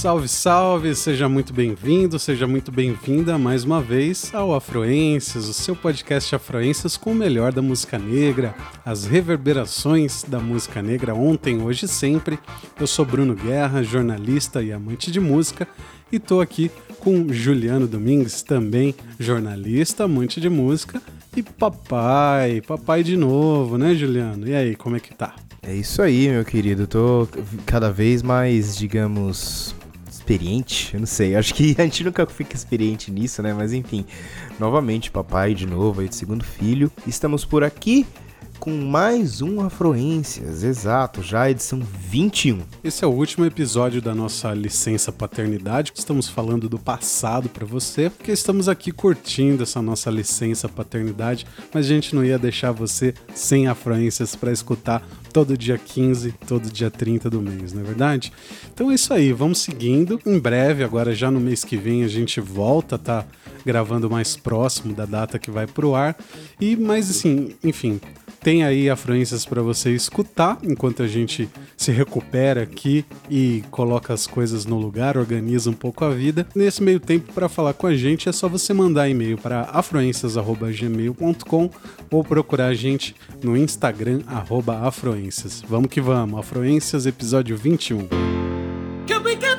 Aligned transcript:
Salve, 0.00 0.28
salve! 0.28 0.94
Seja 0.94 1.28
muito 1.28 1.52
bem-vindo, 1.52 2.18
seja 2.18 2.46
muito 2.46 2.72
bem-vinda 2.72 3.36
mais 3.36 3.64
uma 3.64 3.82
vez 3.82 4.34
ao 4.34 4.54
Afroências, 4.54 5.46
o 5.46 5.52
seu 5.52 5.76
podcast 5.76 6.34
Afroências 6.34 6.96
com 6.96 7.12
o 7.12 7.14
melhor 7.14 7.52
da 7.52 7.60
música 7.60 7.98
negra, 7.98 8.54
as 8.82 9.04
reverberações 9.04 10.24
da 10.26 10.40
música 10.40 10.80
negra 10.80 11.14
ontem, 11.14 11.60
hoje 11.60 11.84
e 11.84 11.88
sempre. 11.88 12.38
Eu 12.80 12.86
sou 12.86 13.04
Bruno 13.04 13.34
Guerra, 13.34 13.82
jornalista 13.82 14.62
e 14.62 14.72
amante 14.72 15.10
de 15.10 15.20
música, 15.20 15.68
e 16.10 16.18
tô 16.18 16.40
aqui 16.40 16.70
com 17.00 17.30
Juliano 17.30 17.86
Domingues, 17.86 18.40
também 18.40 18.94
jornalista, 19.18 20.04
amante 20.04 20.40
de 20.40 20.48
música 20.48 21.02
e 21.36 21.42
papai, 21.42 22.62
papai 22.62 23.02
de 23.02 23.18
novo, 23.18 23.76
né, 23.76 23.94
Juliano? 23.94 24.48
E 24.48 24.54
aí, 24.54 24.74
como 24.74 24.96
é 24.96 25.00
que 25.00 25.14
tá? 25.14 25.34
É 25.62 25.74
isso 25.74 26.00
aí, 26.00 26.26
meu 26.30 26.42
querido. 26.42 26.86
Tô 26.86 27.28
cada 27.66 27.92
vez 27.92 28.22
mais, 28.22 28.74
digamos, 28.74 29.74
experiente. 30.30 30.94
Eu 30.94 31.00
não 31.00 31.06
sei, 31.06 31.34
acho 31.34 31.54
que 31.54 31.74
a 31.78 31.82
gente 31.82 32.04
nunca 32.04 32.24
fica 32.26 32.54
experiente 32.54 33.10
nisso, 33.10 33.42
né? 33.42 33.52
Mas 33.52 33.72
enfim, 33.72 34.04
novamente, 34.58 35.10
papai 35.10 35.54
de 35.54 35.66
novo 35.66 36.00
aí 36.00 36.08
de 36.08 36.14
segundo 36.14 36.44
filho. 36.44 36.90
Estamos 37.06 37.44
por 37.44 37.64
aqui 37.64 38.06
com 38.60 38.76
mais 38.76 39.40
um 39.40 39.62
Afroências, 39.62 40.62
exato, 40.62 41.22
já 41.22 41.50
edição 41.50 41.80
21. 41.80 42.60
Esse 42.84 43.02
é 43.02 43.06
o 43.08 43.10
último 43.10 43.46
episódio 43.46 44.02
da 44.02 44.14
nossa 44.14 44.52
licença 44.52 45.10
paternidade. 45.10 45.92
Estamos 45.96 46.28
falando 46.28 46.68
do 46.68 46.78
passado 46.78 47.48
para 47.48 47.64
você, 47.64 48.10
porque 48.10 48.30
estamos 48.30 48.68
aqui 48.68 48.92
curtindo 48.92 49.62
essa 49.62 49.80
nossa 49.80 50.10
licença 50.10 50.68
paternidade, 50.68 51.46
mas 51.72 51.86
a 51.86 51.88
gente 51.88 52.14
não 52.14 52.22
ia 52.22 52.38
deixar 52.38 52.70
você 52.70 53.14
sem 53.34 53.66
Afroências 53.66 54.36
para 54.36 54.52
escutar 54.52 55.08
todo 55.32 55.56
dia 55.56 55.78
15, 55.78 56.32
todo 56.46 56.70
dia 56.70 56.90
30 56.90 57.30
do 57.30 57.40
mês, 57.40 57.72
não 57.72 57.80
é 57.80 57.84
verdade? 57.84 58.30
Então 58.74 58.90
é 58.90 58.94
isso 58.94 59.14
aí, 59.14 59.32
vamos 59.32 59.58
seguindo. 59.58 60.20
Em 60.26 60.38
breve, 60.38 60.84
agora 60.84 61.14
já 61.14 61.30
no 61.30 61.40
mês 61.40 61.64
que 61.64 61.78
vem, 61.78 62.04
a 62.04 62.08
gente 62.08 62.40
volta, 62.40 62.98
tá 62.98 63.24
gravando 63.64 64.10
mais 64.10 64.36
próximo 64.36 64.94
da 64.94 65.04
data 65.04 65.38
que 65.38 65.50
vai 65.50 65.66
pro 65.66 65.94
ar. 65.94 66.16
E 66.60 66.76
mais 66.76 67.10
assim, 67.10 67.54
enfim, 67.62 68.00
tem 68.42 68.64
aí 68.64 68.88
afluências 68.88 69.44
para 69.44 69.60
você 69.62 69.94
escutar 69.94 70.58
enquanto 70.62 71.02
a 71.02 71.06
gente 71.06 71.46
se 71.76 71.92
recupera 71.92 72.62
aqui 72.62 73.04
e 73.30 73.62
coloca 73.70 74.14
as 74.14 74.26
coisas 74.26 74.66
no 74.66 74.78
lugar, 74.78 75.16
organiza 75.16 75.70
um 75.70 75.74
pouco 75.74 76.04
a 76.04 76.10
vida. 76.10 76.46
Nesse 76.54 76.82
meio 76.82 77.00
tempo, 77.00 77.32
para 77.32 77.48
falar 77.48 77.72
com 77.74 77.86
a 77.86 77.94
gente, 77.94 78.28
é 78.28 78.32
só 78.32 78.48
você 78.48 78.72
mandar 78.72 79.08
e-mail 79.08 79.38
para 79.38 79.60
afluências.gmail.com 79.62 81.70
ou 82.10 82.24
procurar 82.24 82.66
a 82.66 82.74
gente 82.74 83.14
no 83.42 83.56
Instagram, 83.56 84.22
afluências. 84.82 85.62
Vamos 85.68 85.90
que 85.90 86.00
vamos, 86.00 86.40
Afluências, 86.40 87.06
episódio 87.06 87.56
21. 87.56 88.08
Can 89.40 89.49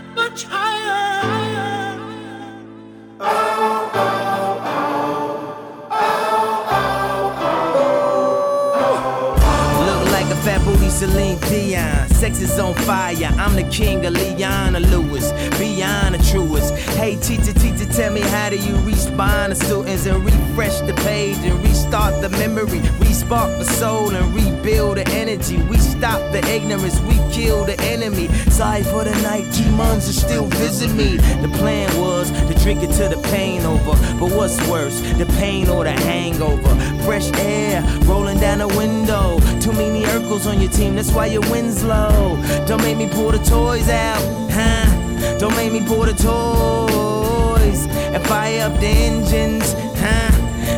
Celine 11.02 11.40
Dion. 11.50 12.08
Sex 12.10 12.42
is 12.42 12.60
on 12.60 12.76
fire. 12.76 13.16
I'm 13.40 13.56
the 13.56 13.68
king 13.72 14.06
of 14.06 14.14
Leona 14.14 14.80
Lewis. 14.80 15.32
Beyond 15.58 16.14
the 16.14 16.24
truest. 16.30 16.76
Hey, 16.96 17.16
teacher, 17.16 17.54
teacher, 17.54 17.92
tell 17.92 18.14
me 18.14 18.22
how 18.22 18.52
do 18.52 18.58
you 18.58 18.76
respawn 18.86 19.50
the 19.50 19.56
students 19.56 20.06
and 20.06 20.24
refresh 20.24 20.80
the 20.82 20.94
page 21.02 21.38
and 21.38 21.60
restart 21.64 22.22
the 22.22 22.30
memory? 22.30 22.82
Respark 23.02 23.58
the 23.58 23.66
soul 23.66 24.14
and 24.14 24.32
rebuild 24.36 24.98
the 24.98 25.08
energy. 25.10 25.58
We 25.64 25.80
stop 25.80 26.22
the 26.34 26.48
ignorance. 26.48 27.00
We 27.00 27.16
kill 27.34 27.66
the 27.66 27.82
enemy. 27.82 28.28
Sorry 28.52 28.84
for 28.84 29.04
the 29.04 29.16
night. 29.24 29.52
Demons 29.54 30.08
are 30.08 30.14
still 30.14 30.46
visit 30.46 30.94
me. 30.94 31.18
The 31.42 31.50
plan 31.58 31.90
was 32.00 32.30
to 32.30 32.54
drink 32.64 32.84
it 32.84 32.92
till 32.92 33.10
the 33.10 33.20
pain 33.30 33.66
over. 33.66 33.98
But 34.20 34.36
what's 34.38 34.62
worse, 34.70 35.02
the 35.18 35.26
pain 35.40 35.68
or 35.68 35.84
the 35.84 35.94
hangover? 35.94 36.76
Fresh 37.06 37.32
air 37.40 37.82
rolling 38.04 38.40
down 38.40 38.60
the 38.60 38.68
window. 38.68 39.40
Too 39.60 39.74
many 39.74 40.04
Urkels 40.04 40.46
on 40.46 40.62
your 40.62 40.70
team 40.72 40.91
that's 40.98 41.12
why 41.12 41.28
your 41.28 41.42
wind's 41.52 41.84
low. 41.84 42.38
Don't 42.68 42.82
make 42.82 42.98
me 42.98 43.08
pull 43.08 43.32
the 43.32 43.40
toys 43.40 43.90
out, 43.90 44.22
huh? 44.52 45.38
Don't 45.38 45.56
make 45.56 45.72
me 45.72 45.86
pull 45.86 46.06
the 46.06 46.14
toys 46.14 47.88
and 47.88 48.24
fire 48.28 48.62
up 48.66 48.80
the 48.80 48.88
engines, 48.88 49.74
huh? 49.98 50.32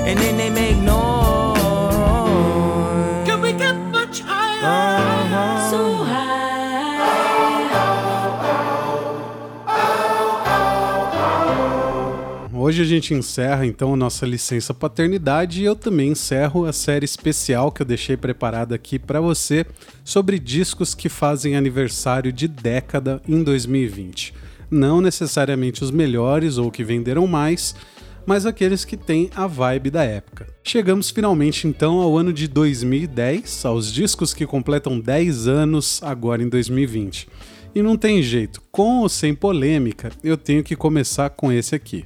And 0.07 0.19
then 0.19 0.37
they 0.37 0.49
make 0.49 0.77
noise. 0.77 1.57
Can 3.27 3.41
we 3.41 3.53
get 3.53 3.75
much 3.75 4.21
higher? 4.21 4.65
Uh-huh. 4.65 4.92
Hoje 12.65 12.81
a 12.81 12.85
gente 12.85 13.13
encerra 13.13 13.65
então 13.65 13.93
a 13.93 13.97
nossa 13.97 14.25
licença 14.25 14.73
paternidade 14.73 15.61
e 15.61 15.65
eu 15.65 15.75
também 15.75 16.11
encerro 16.11 16.63
a 16.63 16.71
série 16.71 17.03
especial 17.03 17.73
que 17.73 17.81
eu 17.81 17.85
deixei 17.85 18.15
preparada 18.15 18.73
aqui 18.73 18.97
para 18.97 19.19
você 19.19 19.65
sobre 20.01 20.39
discos 20.39 20.95
que 20.95 21.09
fazem 21.09 21.57
aniversário 21.57 22.31
de 22.31 22.47
década 22.47 23.21
em 23.27 23.43
2020. 23.43 24.33
Não 24.71 25.01
necessariamente 25.01 25.83
os 25.83 25.91
melhores 25.91 26.57
ou 26.57 26.71
que 26.71 26.85
venderam 26.85 27.27
mais, 27.27 27.75
mas 28.25 28.45
aqueles 28.45 28.85
que 28.85 28.95
têm 28.95 29.29
a 29.35 29.45
vibe 29.45 29.89
da 29.89 30.05
época. 30.05 30.47
Chegamos 30.63 31.09
finalmente 31.09 31.67
então 31.67 31.99
ao 31.99 32.17
ano 32.17 32.31
de 32.31 32.47
2010, 32.47 33.65
aos 33.65 33.91
discos 33.91 34.33
que 34.33 34.47
completam 34.47 35.01
10 35.01 35.49
anos 35.49 36.01
agora 36.01 36.41
em 36.41 36.47
2020. 36.47 37.27
E 37.75 37.83
não 37.83 37.97
tem 37.97 38.23
jeito, 38.23 38.61
com 38.71 38.99
ou 38.99 39.09
sem 39.09 39.35
polêmica, 39.35 40.13
eu 40.23 40.37
tenho 40.37 40.63
que 40.63 40.77
começar 40.77 41.29
com 41.29 41.51
esse 41.51 41.75
aqui. 41.75 42.05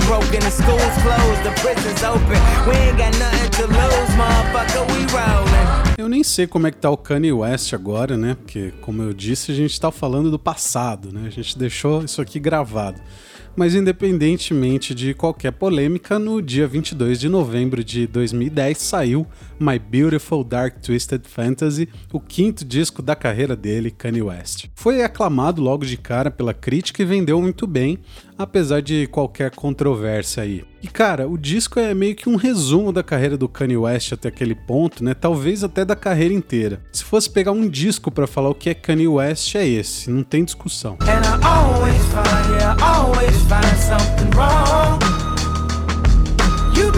Broken, 0.00 0.40
the 0.40 0.50
school's 0.50 0.96
closed, 1.02 1.42
the 1.42 1.52
prison's 1.60 2.02
open. 2.02 2.38
We 2.66 2.76
ain't 2.76 2.98
got 2.98 3.18
nothing 3.18 3.50
to 3.58 3.66
lose, 3.66 4.12
motherfucker, 4.16 4.84
we 4.92 5.04
rollin'. 5.12 5.94
Eu 5.96 6.08
nem 6.08 6.22
sei 6.22 6.46
como 6.46 6.66
é 6.66 6.70
que 6.70 6.78
tá 6.78 6.90
o 6.90 6.96
Kanye 6.96 7.32
West 7.32 7.72
agora, 7.72 8.16
né? 8.16 8.34
Porque, 8.34 8.72
como 8.80 9.02
eu 9.02 9.14
disse, 9.14 9.52
a 9.52 9.54
gente 9.54 9.80
tá 9.80 9.90
falando 9.90 10.30
do 10.30 10.38
passado, 10.38 11.12
né? 11.12 11.24
A 11.26 11.30
gente 11.30 11.56
deixou 11.56 12.04
isso 12.04 12.20
aqui 12.20 12.38
gravado 12.38 13.00
mas 13.56 13.74
independentemente 13.74 14.94
de 14.94 15.14
qualquer 15.14 15.52
polêmica, 15.52 16.18
no 16.18 16.42
dia 16.42 16.66
22 16.66 17.20
de 17.20 17.28
novembro 17.28 17.84
de 17.84 18.06
2010 18.06 18.78
saiu 18.78 19.26
My 19.58 19.78
Beautiful 19.78 20.42
Dark 20.42 20.80
Twisted 20.80 21.22
Fantasy, 21.26 21.88
o 22.12 22.18
quinto 22.18 22.64
disco 22.64 23.00
da 23.00 23.14
carreira 23.14 23.54
dele, 23.54 23.90
Kanye 23.90 24.22
West. 24.22 24.66
Foi 24.74 25.02
aclamado 25.02 25.62
logo 25.62 25.84
de 25.84 25.96
cara 25.96 26.30
pela 26.30 26.52
crítica 26.52 27.02
e 27.02 27.06
vendeu 27.06 27.40
muito 27.40 27.66
bem, 27.66 27.98
apesar 28.38 28.82
de 28.82 29.06
qualquer 29.06 29.50
controvérsia 29.50 30.42
aí. 30.42 30.64
E 30.82 30.88
cara, 30.88 31.28
o 31.28 31.38
disco 31.38 31.80
é 31.80 31.94
meio 31.94 32.14
que 32.14 32.28
um 32.28 32.36
resumo 32.36 32.92
da 32.92 33.02
carreira 33.02 33.36
do 33.36 33.48
Kanye 33.48 33.76
West 33.76 34.12
até 34.12 34.28
aquele 34.28 34.54
ponto, 34.54 35.02
né? 35.02 35.14
Talvez 35.14 35.64
até 35.64 35.84
da 35.84 35.96
carreira 35.96 36.34
inteira. 36.34 36.80
Se 36.92 37.02
fosse 37.02 37.30
pegar 37.30 37.52
um 37.52 37.68
disco 37.68 38.10
para 38.10 38.26
falar 38.26 38.50
o 38.50 38.54
que 38.54 38.70
é 38.70 38.74
Kanye 38.74 39.08
West, 39.08 39.54
é 39.54 39.66
esse, 39.66 40.10
não 40.10 40.22
tem 40.22 40.44
discussão. 40.44 40.98
You've 46.76 46.96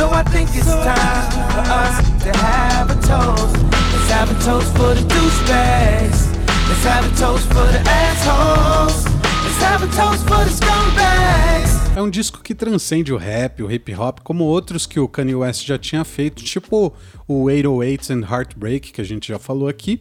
so 0.00 0.08
I 0.08 0.22
think 0.32 0.48
it's 0.56 0.66
time 0.66 1.30
for 1.52 1.64
us 1.82 1.96
to 2.24 2.30
have 2.38 2.88
a 2.88 2.98
toast. 3.04 3.54
Let's 3.92 4.10
have 4.16 4.30
a 4.30 4.38
toast 4.46 4.70
for 4.78 4.94
the 4.94 5.04
douchebags. 5.12 6.20
Let's 6.68 6.84
have 6.84 7.04
a 7.04 7.12
toast 7.20 7.46
for 7.48 7.66
the 7.74 7.82
assholes. 8.02 9.04
Let's 9.44 9.60
have 9.62 9.82
a 9.82 9.90
toast 9.98 10.22
for 10.26 10.42
the 10.46 10.52
scumbags. 10.58 11.70
É 11.94 12.00
um 12.00 12.08
disco 12.08 12.40
que 12.40 12.54
transcende 12.54 13.12
o 13.12 13.18
rap, 13.18 13.62
o 13.62 13.70
hip 13.70 13.94
hop, 13.94 14.20
como 14.24 14.44
outros 14.44 14.86
que 14.86 14.98
o 14.98 15.06
Kanye 15.06 15.34
West 15.34 15.66
já 15.66 15.76
tinha 15.76 16.02
feito, 16.02 16.42
tipo 16.44 16.94
o 17.28 17.42
808 17.42 18.12
and 18.14 18.24
Heartbreak, 18.24 18.92
que 18.92 19.02
a 19.02 19.04
gente 19.04 19.28
já 19.28 19.38
falou 19.38 19.68
aqui, 19.68 20.00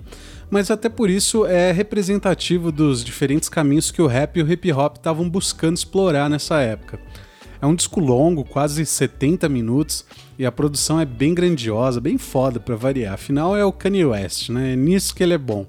mas 0.50 0.72
até 0.72 0.88
por 0.88 1.10
isso 1.10 1.46
é 1.46 1.74
representativo 1.74 2.72
dos 2.72 3.04
diferentes 3.04 3.50
caminhos 3.50 3.92
que 3.92 4.02
o 4.02 4.08
rap 4.08 4.38
e 4.38 4.44
o 4.44 4.50
hip 4.50 4.72
hop 4.72 4.96
estavam 4.96 5.30
buscando 5.30 5.76
explorar 5.76 6.30
nessa 6.30 6.62
época. 6.62 7.00
É 7.62 7.66
um 7.66 7.76
disco 7.76 8.00
longo, 8.00 8.46
quase 8.46 8.86
70 8.86 9.50
minutos, 9.50 10.06
e 10.38 10.46
a 10.46 10.52
produção 10.52 10.98
é 11.00 11.06
bem 11.06 11.34
grandiosa, 11.34 12.00
bem 12.00 12.18
foda 12.18 12.58
para 12.58 12.76
variar. 12.76 13.16
Afinal 13.16 13.56
é 13.56 13.66
o 13.66 13.72
Kanye 13.74 14.06
West, 14.06 14.50
né? 14.50 14.74
É 14.74 14.76
nisso 14.78 15.14
que 15.14 15.22
ele 15.22 15.34
é 15.34 15.38
bom. 15.38 15.66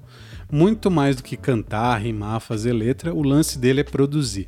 Muito 0.49 0.89
mais 0.89 1.17
do 1.17 1.23
que 1.23 1.35
cantar, 1.35 1.97
rimar, 1.97 2.39
fazer 2.39 2.71
letra, 2.71 3.13
o 3.13 3.21
lance 3.21 3.59
dele 3.59 3.81
é 3.81 3.83
produzir. 3.83 4.47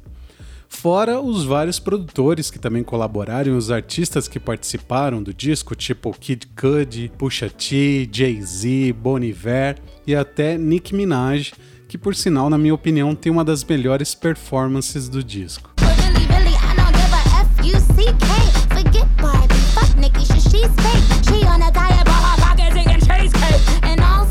Fora 0.69 1.21
os 1.21 1.43
vários 1.43 1.79
produtores 1.79 2.49
que 2.49 2.57
também 2.57 2.83
colaboraram, 2.83 3.57
os 3.57 3.69
artistas 3.69 4.27
que 4.27 4.39
participaram 4.39 5.21
do 5.21 5.33
disco, 5.33 5.75
tipo 5.75 6.11
Kid 6.17 6.47
Cudi, 6.47 7.11
Pusha 7.17 7.49
T, 7.49 8.09
Jay-Z, 8.11 8.93
Bon 8.93 9.19
Iver 9.19 9.77
e 10.07 10.15
até 10.15 10.57
Nicki 10.57 10.95
Minaj, 10.95 11.53
que 11.87 11.97
por 11.97 12.15
sinal, 12.15 12.49
na 12.49 12.57
minha 12.57 12.73
opinião, 12.73 13.13
tem 13.13 13.31
uma 13.31 13.45
das 13.45 13.63
melhores 13.63 14.15
performances 14.15 15.07
do 15.07 15.23
disco. 15.23 15.73
Forget 17.63 19.07
Barbie, 19.17 19.55
fuck 19.73 19.97
Nikki, 19.97 20.25
she's 20.25 20.67
fake. 20.83 21.03
She 21.23 21.45
on 21.45 21.61
a 21.61 21.71
diet, 21.71 22.03
but 22.03 22.11
her 22.11 22.41
pockets 22.41 22.75
ain't 22.75 22.99
cheesecake. 23.07 23.83
And 23.83 24.01
all 24.01 24.25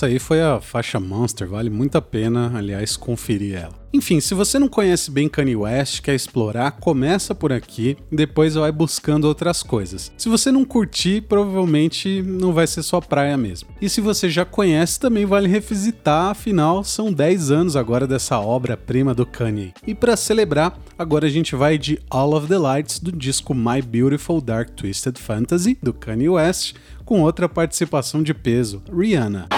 Essa 0.00 0.06
aí 0.06 0.18
foi 0.18 0.40
a 0.40 0.62
faixa 0.62 0.98
Monster, 0.98 1.46
vale 1.46 1.68
muito 1.68 1.98
a 1.98 2.00
pena, 2.00 2.50
aliás, 2.56 2.96
conferir 2.96 3.54
ela. 3.54 3.78
Enfim, 3.92 4.18
se 4.18 4.32
você 4.32 4.58
não 4.58 4.66
conhece 4.66 5.10
bem 5.10 5.28
Kanye 5.28 5.56
West, 5.56 6.00
quer 6.00 6.14
explorar, 6.14 6.70
começa 6.70 7.34
por 7.34 7.52
aqui 7.52 7.98
e 8.10 8.16
depois 8.16 8.54
vai 8.54 8.72
buscando 8.72 9.26
outras 9.26 9.62
coisas. 9.62 10.10
Se 10.16 10.28
você 10.30 10.50
não 10.50 10.64
curtir, 10.64 11.20
provavelmente 11.22 12.22
não 12.22 12.50
vai 12.52 12.66
ser 12.66 12.82
sua 12.82 13.02
praia 13.02 13.36
mesmo. 13.36 13.68
E 13.78 13.90
se 13.90 14.00
você 14.00 14.30
já 14.30 14.42
conhece, 14.42 14.98
também 14.98 15.26
vale 15.26 15.48
revisitar, 15.48 16.30
afinal 16.30 16.82
são 16.82 17.12
10 17.12 17.50
anos 17.50 17.76
agora 17.76 18.06
dessa 18.06 18.38
obra-prima 18.38 19.12
do 19.12 19.26
Kanye. 19.26 19.74
E 19.86 19.94
para 19.94 20.16
celebrar, 20.16 20.78
agora 20.98 21.26
a 21.26 21.30
gente 21.30 21.54
vai 21.54 21.76
de 21.76 21.98
All 22.08 22.32
of 22.32 22.46
the 22.46 22.56
Lights 22.56 23.00
do 23.00 23.12
disco 23.12 23.54
My 23.54 23.82
Beautiful 23.82 24.40
Dark 24.40 24.70
Twisted 24.70 25.18
Fantasy 25.18 25.76
do 25.82 25.92
Kanye 25.92 26.30
West, 26.30 26.74
com 27.04 27.20
outra 27.20 27.50
participação 27.50 28.22
de 28.22 28.32
peso, 28.32 28.82
Rihanna. 28.90 29.48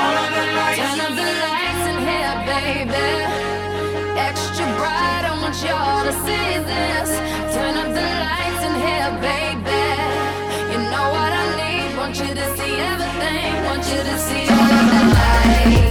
Y'all 5.65 6.03
to 6.05 6.13
see 6.25 6.59
this. 6.71 7.11
Turn 7.55 7.77
up 7.77 7.91
the 7.99 8.09
lights 8.25 8.63
in 8.69 8.75
here, 8.87 9.11
baby. 9.29 9.85
You 10.73 10.79
know 10.91 11.07
what 11.17 11.31
I 11.33 11.45
need. 11.61 11.97
Want 11.97 12.17
you 12.19 12.35
to 12.35 12.47
see 12.57 12.75
everything. 12.91 13.65
Want 13.67 13.85
you 13.93 14.01
to 14.11 14.19
see 14.19 14.45
all 14.49 14.73
of 14.81 14.87
the 14.93 15.03
lights. 15.15 15.82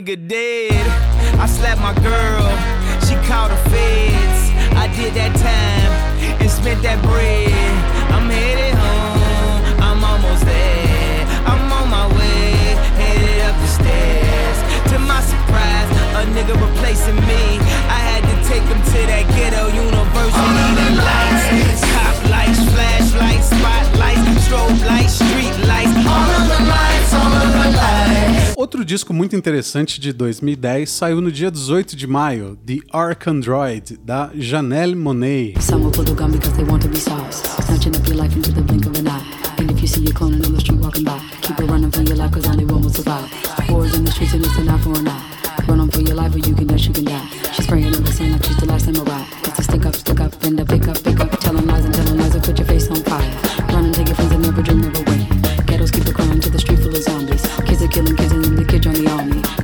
Nigga 0.00 0.28
dead. 0.28 0.86
I 1.38 1.46
slapped 1.46 1.80
my 1.80 1.92
girl. 1.94 2.48
She 3.06 3.14
called 3.28 3.50
the 3.50 3.70
feds. 3.70 4.50
I 4.74 4.88
did 4.96 5.12
that 5.14 5.34
time 5.36 6.40
and 6.40 6.50
spent 6.50 6.82
that 6.82 7.02
bread. 7.02 8.09
Outro 28.80 28.94
disco 28.94 29.12
muito 29.12 29.36
interessante 29.36 30.00
de 30.00 30.10
2010 30.10 30.88
saiu 30.88 31.20
no 31.20 31.30
dia 31.30 31.50
18 31.50 31.94
de 31.94 32.06
maio, 32.06 32.56
The 32.64 32.78
Ark 32.90 33.28
Android, 33.28 33.98
da 34.02 34.30
Janelle 34.34 34.96
Monet. 34.96 35.52
Run 45.68 45.80
on 45.80 45.90
for 45.90 46.00
your 46.00 46.14
life 46.14 46.34
or 46.34 46.38
you 46.38 46.54
can 46.54 46.66
dash, 46.66 46.86
you 46.86 46.92
can 46.94 47.04
die. 47.04 47.20
She's 47.52 47.66
spraying 47.66 47.86
on 47.86 48.02
the 48.02 48.30
like 48.32 48.44
she's 48.44 48.59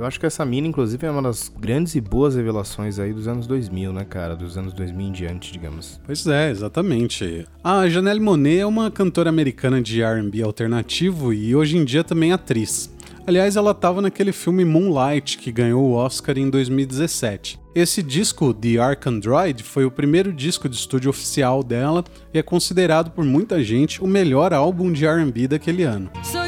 Eu 0.06 0.08
acho 0.08 0.20
que 0.20 0.26
essa 0.26 0.44
mina, 0.44 0.68
inclusive, 0.68 1.04
é 1.04 1.10
uma 1.10 1.20
das 1.20 1.52
grandes 1.58 1.96
e 1.96 2.00
boas 2.00 2.36
revelações 2.36 3.00
aí 3.00 3.12
dos 3.12 3.26
anos 3.26 3.44
2000, 3.44 3.92
né, 3.92 4.04
cara? 4.04 4.36
Dos 4.36 4.56
anos 4.56 4.72
2000 4.72 5.08
em 5.08 5.10
diante, 5.10 5.52
digamos. 5.52 6.00
Pois 6.06 6.24
é, 6.28 6.48
exatamente. 6.48 7.44
A 7.64 7.88
Janelle 7.88 8.20
Monet 8.20 8.60
é 8.60 8.66
uma 8.66 8.88
cantora 8.88 9.28
americana 9.30 9.82
de 9.82 10.02
R&B 10.02 10.44
alternativo 10.44 11.32
e 11.32 11.56
hoje 11.56 11.76
em 11.76 11.84
dia 11.84 12.04
também 12.04 12.32
atriz. 12.32 12.88
Aliás, 13.26 13.56
ela 13.56 13.72
estava 13.72 14.00
naquele 14.00 14.30
filme 14.30 14.64
Moonlight 14.64 15.38
que 15.38 15.50
ganhou 15.50 15.82
o 15.82 15.94
Oscar 15.94 16.38
em 16.38 16.48
2017. 16.48 17.58
Esse 17.74 18.00
disco, 18.00 18.54
The 18.54 18.78
Ark 18.78 19.08
Android, 19.08 19.64
foi 19.64 19.84
o 19.84 19.90
primeiro 19.90 20.32
disco 20.32 20.68
de 20.68 20.76
estúdio 20.76 21.10
oficial 21.10 21.64
dela 21.64 22.04
e 22.32 22.38
é 22.38 22.42
considerado 22.44 23.10
por 23.10 23.24
muita 23.24 23.60
gente 23.64 24.00
o 24.00 24.06
melhor 24.06 24.52
álbum 24.54 24.92
de 24.92 25.04
R&B 25.04 25.48
daquele 25.48 25.82
ano. 25.82 26.08
So 26.22 26.45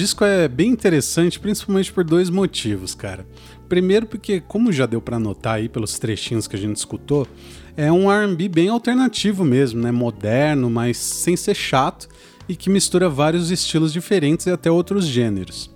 disco 0.00 0.24
é 0.24 0.48
bem 0.48 0.70
interessante, 0.70 1.38
principalmente 1.38 1.92
por 1.92 2.02
dois 2.02 2.30
motivos, 2.30 2.94
cara. 2.94 3.26
Primeiro, 3.68 4.06
porque, 4.06 4.40
como 4.40 4.72
já 4.72 4.86
deu 4.86 5.00
pra 5.00 5.18
notar 5.18 5.56
aí 5.56 5.68
pelos 5.68 5.98
trechinhos 5.98 6.48
que 6.48 6.56
a 6.56 6.58
gente 6.58 6.76
escutou, 6.76 7.26
é 7.76 7.92
um 7.92 8.10
R&B 8.10 8.48
bem 8.48 8.70
alternativo 8.70 9.44
mesmo, 9.44 9.78
né? 9.82 9.90
Moderno, 9.90 10.70
mas 10.70 10.96
sem 10.96 11.36
ser 11.36 11.54
chato 11.54 12.08
e 12.48 12.56
que 12.56 12.70
mistura 12.70 13.10
vários 13.10 13.50
estilos 13.50 13.92
diferentes 13.92 14.46
e 14.46 14.50
até 14.50 14.70
outros 14.70 15.06
gêneros. 15.06 15.70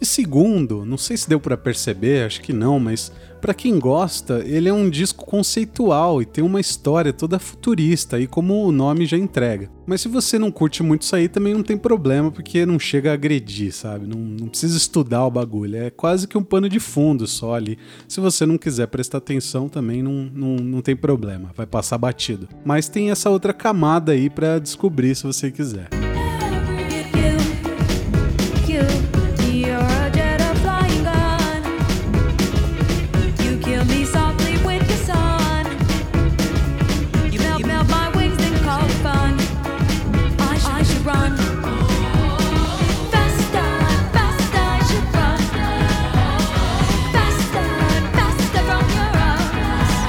E 0.00 0.04
segundo, 0.04 0.84
não 0.84 0.98
sei 0.98 1.16
se 1.16 1.28
deu 1.28 1.40
pra 1.40 1.56
perceber, 1.56 2.26
acho 2.26 2.42
que 2.42 2.52
não, 2.52 2.78
mas 2.78 3.10
pra 3.40 3.54
quem 3.54 3.78
gosta, 3.78 4.42
ele 4.44 4.68
é 4.68 4.72
um 4.72 4.90
disco 4.90 5.24
conceitual 5.24 6.20
e 6.20 6.26
tem 6.26 6.44
uma 6.44 6.60
história 6.60 7.12
toda 7.12 7.38
futurista, 7.38 8.16
aí 8.16 8.26
como 8.26 8.66
o 8.66 8.72
nome 8.72 9.06
já 9.06 9.16
entrega. 9.16 9.70
Mas 9.86 10.02
se 10.02 10.08
você 10.08 10.38
não 10.38 10.50
curte 10.50 10.82
muito 10.82 11.02
isso 11.02 11.16
aí, 11.16 11.28
também 11.28 11.54
não 11.54 11.62
tem 11.62 11.78
problema, 11.78 12.30
porque 12.30 12.66
não 12.66 12.78
chega 12.78 13.10
a 13.10 13.14
agredir, 13.14 13.72
sabe? 13.72 14.06
Não, 14.06 14.18
não 14.18 14.48
precisa 14.48 14.76
estudar 14.76 15.24
o 15.24 15.30
bagulho, 15.30 15.76
é 15.76 15.90
quase 15.90 16.28
que 16.28 16.36
um 16.36 16.44
pano 16.44 16.68
de 16.68 16.80
fundo 16.80 17.26
só 17.26 17.54
ali. 17.54 17.78
Se 18.06 18.20
você 18.20 18.44
não 18.44 18.58
quiser 18.58 18.88
prestar 18.88 19.18
atenção, 19.18 19.68
também 19.68 20.02
não, 20.02 20.30
não, 20.34 20.56
não 20.56 20.82
tem 20.82 20.96
problema, 20.96 21.52
vai 21.56 21.66
passar 21.66 21.96
batido. 21.96 22.48
Mas 22.64 22.88
tem 22.88 23.10
essa 23.10 23.30
outra 23.30 23.54
camada 23.54 24.12
aí 24.12 24.28
pra 24.28 24.58
descobrir 24.58 25.14
se 25.14 25.22
você 25.22 25.50
quiser. 25.50 26.05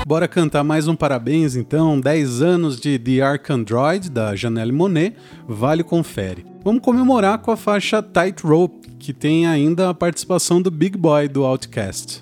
Bora 0.07 0.25
cantar 0.25 0.63
mais 0.63 0.87
um 0.87 0.95
parabéns 0.95 1.57
então, 1.57 1.99
10 1.99 2.41
anos 2.41 2.79
de 2.79 2.97
The 2.97 3.21
Ark 3.21 3.51
Android 3.51 4.09
da 4.09 4.37
Janelle 4.37 4.71
Monet, 4.71 5.13
vale 5.45 5.83
confere. 5.83 6.45
Vamos 6.63 6.81
comemorar 6.81 7.39
com 7.39 7.51
a 7.51 7.57
faixa 7.57 8.01
Tightrope, 8.01 8.89
que 8.97 9.11
tem 9.11 9.45
ainda 9.45 9.89
a 9.89 9.93
participação 9.93 10.61
do 10.61 10.71
Big 10.71 10.97
Boy 10.97 11.27
do 11.27 11.43
Outcast. 11.43 12.21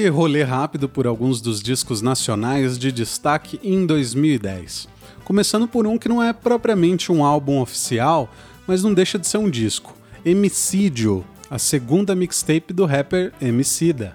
Aquele 0.00 0.08
rolê 0.08 0.42
rápido 0.42 0.88
por 0.88 1.06
alguns 1.06 1.42
dos 1.42 1.60
discos 1.60 2.00
nacionais 2.00 2.78
de 2.78 2.90
destaque 2.90 3.60
em 3.62 3.84
2010. 3.84 4.88
Começando 5.24 5.68
por 5.68 5.86
um 5.86 5.98
que 5.98 6.08
não 6.08 6.22
é 6.22 6.32
propriamente 6.32 7.12
um 7.12 7.22
álbum 7.22 7.60
oficial, 7.60 8.30
mas 8.66 8.82
não 8.82 8.94
deixa 8.94 9.18
de 9.18 9.28
ser 9.28 9.36
um 9.36 9.50
disco. 9.50 9.94
Emicídio, 10.24 11.22
a 11.50 11.58
segunda 11.58 12.14
mixtape 12.14 12.72
do 12.72 12.86
rapper 12.86 13.30
Emicida. 13.42 14.14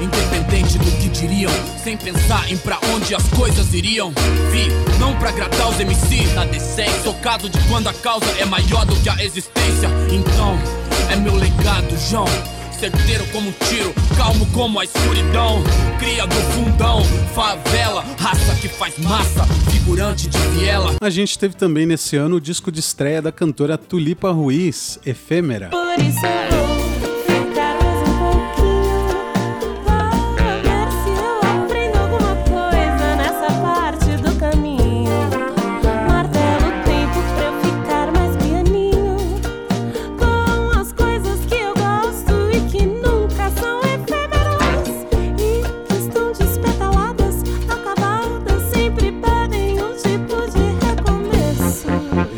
Independente 0.00 0.78
do 0.78 0.90
que 0.98 1.08
diriam, 1.10 1.52
sem 1.82 1.96
pensar 1.96 2.50
em 2.50 2.56
pra 2.56 2.78
onde 2.94 3.14
as 3.14 3.28
coisas 3.30 3.74
iriam. 3.74 4.12
Vi, 4.50 4.68
não 4.98 5.14
pra 5.18 5.28
agradar 5.28 5.68
os 5.68 5.78
MC 5.78 6.24
decência, 6.50 7.02
tocado 7.02 7.50
de 7.50 7.58
quando 7.68 7.88
a 7.88 7.94
causa 7.94 8.30
é 8.38 8.46
maior 8.46 8.86
do 8.86 8.96
que 8.96 9.10
a 9.10 9.22
existência. 9.22 9.88
Então, 10.10 10.56
é 11.10 11.16
meu 11.16 11.34
legado, 11.34 11.96
João. 12.08 12.55
Certeiro 12.78 13.26
como 13.32 13.48
um 13.48 13.52
tiro, 13.52 13.94
calmo 14.18 14.46
como 14.52 14.78
a 14.78 14.84
escuridão. 14.84 15.64
Cria 15.98 16.26
do 16.26 16.34
fundão, 16.52 17.02
favela, 17.34 18.04
raça 18.18 18.54
que 18.60 18.68
faz 18.68 18.98
massa, 18.98 19.46
figurante 19.70 20.28
de 20.28 20.38
viela. 20.38 20.94
A 21.00 21.08
gente 21.08 21.38
teve 21.38 21.56
também 21.56 21.86
nesse 21.86 22.16
ano 22.16 22.36
o 22.36 22.40
disco 22.40 22.70
de 22.70 22.80
estreia 22.80 23.22
da 23.22 23.32
cantora 23.32 23.78
Tulipa 23.78 24.30
Ruiz, 24.30 24.98
Efêmera. 25.06 25.70
Por 25.70 25.98
isso 25.98 26.26
eu 26.26 26.75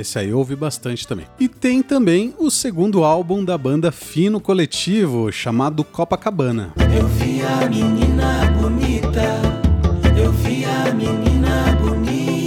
Esse 0.08 0.20
aí 0.20 0.30
eu 0.30 0.38
ouvi 0.38 0.56
bastante 0.56 1.06
também. 1.06 1.26
E 1.38 1.46
tem 1.46 1.82
também 1.82 2.34
o 2.38 2.50
segundo 2.50 3.04
álbum 3.04 3.44
da 3.44 3.58
banda 3.58 3.92
Fino 3.92 4.40
Coletivo, 4.40 5.30
chamado 5.30 5.84
Copacabana. 5.84 6.72
Eu 6.98 7.06
vi 7.06 7.42
a 7.42 7.68
menina 7.68 8.50
bonita. 8.58 9.20
Eu 10.18 10.32
vi 10.32 10.64
a 10.64 10.94
menina 10.94 11.76
bonita. 11.78 12.37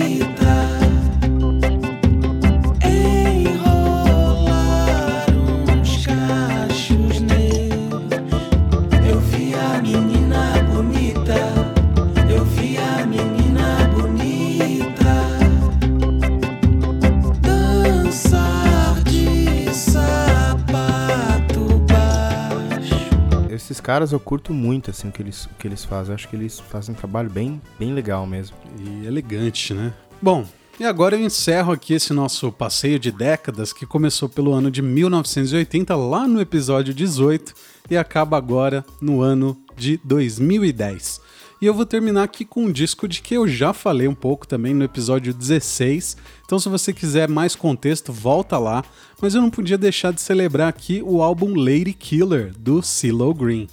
Caras 23.91 24.13
eu 24.13 24.21
curto 24.21 24.53
muito, 24.53 24.89
assim, 24.89 25.09
o 25.09 25.11
que 25.11 25.21
eles, 25.21 25.47
o 25.47 25.49
que 25.59 25.67
eles 25.67 25.83
fazem. 25.83 26.11
Eu 26.11 26.15
acho 26.15 26.29
que 26.29 26.35
eles 26.37 26.61
fazem 26.61 26.95
um 26.95 26.97
trabalho 26.97 27.29
bem, 27.29 27.61
bem 27.77 27.93
legal 27.93 28.25
mesmo. 28.25 28.55
E 28.79 29.05
elegante, 29.05 29.73
né? 29.73 29.93
Bom, 30.21 30.47
e 30.79 30.85
agora 30.85 31.17
eu 31.17 31.19
encerro 31.19 31.73
aqui 31.73 31.95
esse 31.95 32.13
nosso 32.13 32.53
passeio 32.53 32.97
de 32.97 33.11
décadas 33.11 33.73
que 33.73 33.85
começou 33.85 34.29
pelo 34.29 34.53
ano 34.53 34.71
de 34.71 34.81
1980, 34.81 35.93
lá 35.97 36.25
no 36.25 36.39
episódio 36.39 36.93
18, 36.93 37.53
e 37.89 37.97
acaba 37.97 38.37
agora 38.37 38.85
no 39.01 39.21
ano 39.21 39.57
de 39.75 39.99
2010. 40.05 41.19
E 41.61 41.65
eu 41.67 41.75
vou 41.75 41.85
terminar 41.85 42.23
aqui 42.23 42.43
com 42.43 42.63
um 42.63 42.71
disco 42.71 43.07
de 43.07 43.21
que 43.21 43.35
eu 43.35 43.47
já 43.47 43.71
falei 43.71 44.07
um 44.07 44.15
pouco 44.15 44.47
também 44.47 44.73
no 44.73 44.83
episódio 44.83 45.31
16. 45.31 46.17
Então, 46.43 46.57
se 46.57 46.67
você 46.67 46.91
quiser 46.91 47.29
mais 47.29 47.55
contexto, 47.55 48.11
volta 48.11 48.57
lá. 48.57 48.83
Mas 49.21 49.35
eu 49.35 49.41
não 49.43 49.51
podia 49.51 49.77
deixar 49.77 50.11
de 50.11 50.19
celebrar 50.21 50.67
aqui 50.67 51.03
o 51.05 51.21
álbum 51.21 51.53
Lady 51.55 51.93
Killer 51.93 52.51
do 52.57 52.81
CeeLo 52.81 53.31
Green. 53.35 53.67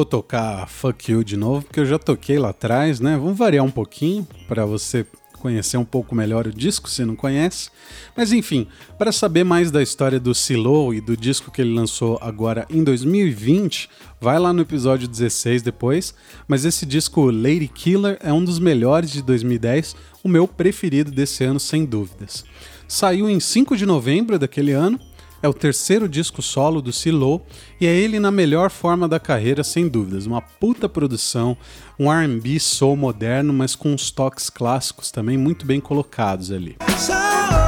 Vou 0.00 0.04
tocar 0.06 0.66
Fuck 0.66 1.12
You 1.12 1.22
de 1.22 1.36
novo, 1.36 1.66
porque 1.66 1.78
eu 1.78 1.84
já 1.84 1.98
toquei 1.98 2.38
lá 2.38 2.50
atrás, 2.50 3.00
né? 3.00 3.18
Vamos 3.18 3.36
variar 3.36 3.62
um 3.62 3.70
pouquinho 3.70 4.26
para 4.48 4.64
você 4.64 5.04
conhecer 5.38 5.76
um 5.76 5.84
pouco 5.84 6.14
melhor 6.14 6.46
o 6.46 6.52
disco, 6.52 6.88
se 6.88 7.04
não 7.04 7.14
conhece. 7.14 7.68
Mas 8.16 8.32
enfim, 8.32 8.66
para 8.96 9.12
saber 9.12 9.44
mais 9.44 9.70
da 9.70 9.82
história 9.82 10.18
do 10.18 10.34
Silo 10.34 10.94
e 10.94 11.02
do 11.02 11.14
disco 11.18 11.50
que 11.50 11.60
ele 11.60 11.74
lançou 11.74 12.18
agora 12.22 12.66
em 12.70 12.82
2020, 12.82 13.90
vai 14.18 14.38
lá 14.38 14.54
no 14.54 14.62
episódio 14.62 15.06
16 15.06 15.60
depois. 15.60 16.14
Mas 16.48 16.64
esse 16.64 16.86
disco 16.86 17.30
Lady 17.30 17.68
Killer 17.68 18.16
é 18.22 18.32
um 18.32 18.42
dos 18.42 18.58
melhores 18.58 19.10
de 19.10 19.20
2010, 19.20 19.96
o 20.24 20.28
meu 20.30 20.48
preferido 20.48 21.10
desse 21.10 21.44
ano, 21.44 21.60
sem 21.60 21.84
dúvidas. 21.84 22.42
Saiu 22.88 23.28
em 23.28 23.38
5 23.38 23.76
de 23.76 23.84
novembro 23.84 24.38
daquele 24.38 24.72
ano 24.72 24.98
É 25.42 25.48
o 25.48 25.54
terceiro 25.54 26.08
disco 26.08 26.42
solo 26.42 26.82
do 26.82 26.92
Silo 26.92 27.40
e 27.80 27.86
é 27.86 27.94
ele 27.94 28.20
na 28.20 28.30
melhor 28.30 28.70
forma 28.70 29.08
da 29.08 29.18
carreira, 29.18 29.64
sem 29.64 29.88
dúvidas. 29.88 30.26
Uma 30.26 30.42
puta 30.42 30.88
produção, 30.88 31.56
um 31.98 32.12
R&B 32.12 32.60
soul 32.60 32.96
moderno, 32.96 33.52
mas 33.52 33.74
com 33.74 33.92
uns 33.92 34.10
toques 34.10 34.50
clássicos 34.50 35.10
também 35.10 35.38
muito 35.38 35.64
bem 35.64 35.80
colocados 35.80 36.50
ali. 36.50 36.76
So 36.98 37.59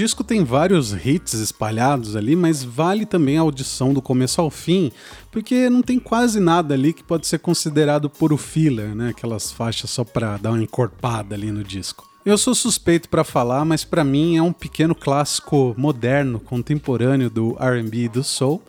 disco 0.00 0.24
tem 0.24 0.42
vários 0.42 0.94
hits 1.04 1.34
espalhados 1.34 2.16
ali, 2.16 2.34
mas 2.34 2.64
vale 2.64 3.04
também 3.04 3.36
a 3.36 3.42
audição 3.42 3.92
do 3.92 4.00
começo 4.00 4.40
ao 4.40 4.50
fim, 4.50 4.90
porque 5.30 5.68
não 5.68 5.82
tem 5.82 5.98
quase 5.98 6.40
nada 6.40 6.72
ali 6.72 6.94
que 6.94 7.02
pode 7.02 7.26
ser 7.26 7.38
considerado 7.38 8.08
puro 8.08 8.38
filler, 8.38 8.94
né? 8.94 9.10
Aquelas 9.10 9.52
faixas 9.52 9.90
só 9.90 10.02
pra 10.02 10.38
dar 10.38 10.52
uma 10.52 10.62
encorpada 10.62 11.34
ali 11.34 11.52
no 11.52 11.62
disco. 11.62 12.08
Eu 12.24 12.38
sou 12.38 12.54
suspeito 12.54 13.10
pra 13.10 13.24
falar, 13.24 13.62
mas 13.66 13.84
pra 13.84 14.02
mim 14.02 14.38
é 14.38 14.42
um 14.42 14.54
pequeno 14.54 14.94
clássico 14.94 15.74
moderno, 15.76 16.40
contemporâneo 16.40 17.28
do 17.28 17.54
R&B 17.60 18.04
e 18.04 18.08
do 18.08 18.24
soul. 18.24 18.62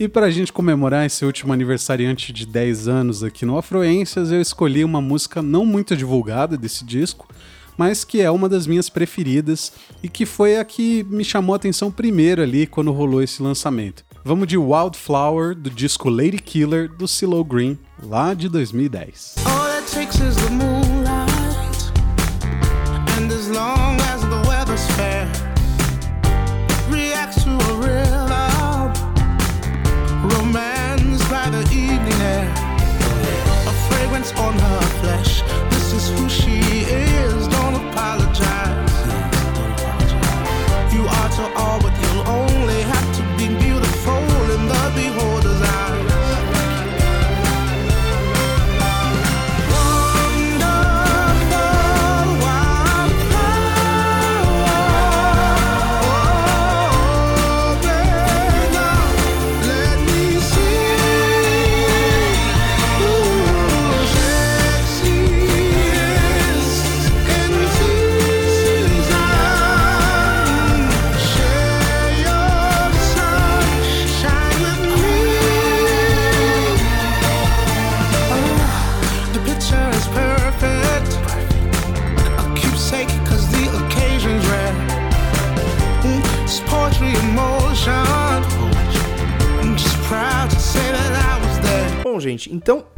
E 0.00 0.08
pra 0.08 0.32
gente 0.32 0.52
comemorar 0.52 1.06
esse 1.06 1.24
último 1.24 1.52
aniversariante 1.52 2.32
de 2.32 2.44
10 2.44 2.88
anos 2.88 3.22
aqui 3.22 3.46
no 3.46 3.56
Afluências, 3.56 4.32
eu 4.32 4.40
escolhi 4.40 4.82
uma 4.82 5.00
música 5.00 5.40
não 5.40 5.64
muito 5.64 5.96
divulgada 5.96 6.56
desse 6.56 6.84
disco, 6.84 7.28
mas 7.76 8.04
que 8.04 8.20
é 8.20 8.30
uma 8.30 8.48
das 8.48 8.66
minhas 8.66 8.88
preferidas 8.88 9.72
e 10.02 10.08
que 10.08 10.26
foi 10.26 10.58
a 10.58 10.64
que 10.64 11.04
me 11.04 11.24
chamou 11.24 11.54
a 11.54 11.56
atenção 11.56 11.90
primeiro 11.90 12.42
ali 12.42 12.66
quando 12.66 12.92
rolou 12.92 13.22
esse 13.22 13.42
lançamento. 13.42 14.04
Vamos 14.24 14.46
de 14.46 14.56
Wildflower, 14.56 15.54
do 15.54 15.68
disco 15.68 16.08
Lady 16.08 16.38
Killer, 16.38 16.88
do 16.88 17.08
CeeLo 17.08 17.44
Green, 17.44 17.76
lá 18.02 18.34
de 18.34 18.48
2010. 18.48 19.34
All 19.44 20.91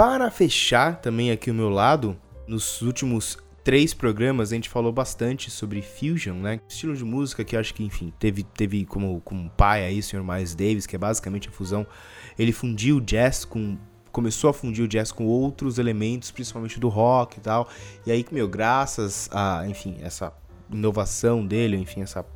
para 0.06 0.30
fechar 0.30 1.00
também 1.00 1.30
aqui 1.30 1.50
o 1.50 1.54
meu 1.54 1.70
lado, 1.70 2.14
nos 2.46 2.82
últimos 2.82 3.38
três 3.64 3.94
programas 3.94 4.52
a 4.52 4.54
gente 4.54 4.68
falou 4.68 4.92
bastante 4.92 5.50
sobre 5.50 5.80
fusion, 5.80 6.34
né? 6.34 6.60
Estilo 6.68 6.94
de 6.94 7.02
música 7.02 7.42
que 7.42 7.56
acho 7.56 7.72
que, 7.72 7.82
enfim, 7.82 8.12
teve, 8.18 8.42
teve 8.42 8.84
como, 8.84 9.22
como 9.22 9.48
pai 9.48 9.82
aí 9.82 10.00
o 10.00 10.02
Sr. 10.02 10.22
Miles 10.22 10.54
Davis, 10.54 10.86
que 10.86 10.94
é 10.94 10.98
basicamente 10.98 11.48
a 11.48 11.52
fusão. 11.52 11.86
Ele 12.38 12.52
fundiu 12.52 12.98
o 12.98 13.00
jazz 13.00 13.46
com 13.46 13.78
começou 14.12 14.50
a 14.50 14.52
fundir 14.52 14.84
o 14.84 14.88
jazz 14.88 15.10
com 15.10 15.24
outros 15.24 15.78
elementos, 15.78 16.30
principalmente 16.30 16.78
do 16.78 16.90
rock 16.90 17.38
e 17.38 17.40
tal. 17.40 17.66
E 18.04 18.12
aí, 18.12 18.26
meu, 18.30 18.46
graças 18.46 19.30
a, 19.32 19.64
enfim, 19.66 19.96
essa 20.02 20.34
inovação 20.70 21.46
dele, 21.46 21.78
enfim, 21.78 22.02
essa, 22.02 22.26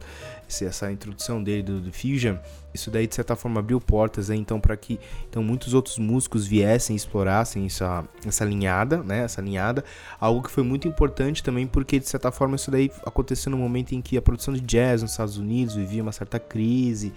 essa 0.49 0.91
introdução 0.91 1.43
dele 1.43 1.63
do, 1.63 1.81
do 1.81 1.93
Fusion, 1.93 2.37
isso 2.73 2.91
daí 2.91 3.07
de 3.07 3.15
certa 3.15 3.35
forma 3.35 3.61
abriu 3.61 3.81
portas, 3.81 4.29
né? 4.29 4.37
Então, 4.37 4.61
para 4.61 4.77
que 4.77 4.99
então 5.29 5.43
muitos 5.43 5.75
outros 5.75 5.99
músicos 5.99 6.47
viessem 6.47 6.95
explorassem 6.95 7.67
essa, 7.67 8.05
essa 8.27 8.45
linhada, 8.45 9.03
né? 9.03 9.25
Essa 9.25 9.41
linhada, 9.41 9.85
algo 10.21 10.43
que 10.43 10.51
foi 10.51 10.63
muito 10.63 10.87
importante 10.87 11.43
também, 11.43 11.67
porque 11.67 11.99
de 11.99 12.09
certa 12.09 12.31
forma 12.31 12.57
isso 12.57 12.71
daí 12.71 12.91
aconteceu 13.05 13.51
no 13.51 13.59
momento 13.59 13.93
em 13.93 14.01
que 14.01 14.17
a 14.17 14.23
produção 14.23 14.55
de 14.55 14.61
jazz 14.61 15.03
nos 15.03 15.13
Estados 15.13 15.37
Unidos 15.37 15.75
vivia 15.75 16.03
uma 16.03 16.13
certa 16.13 16.39
crise, 16.39 17.13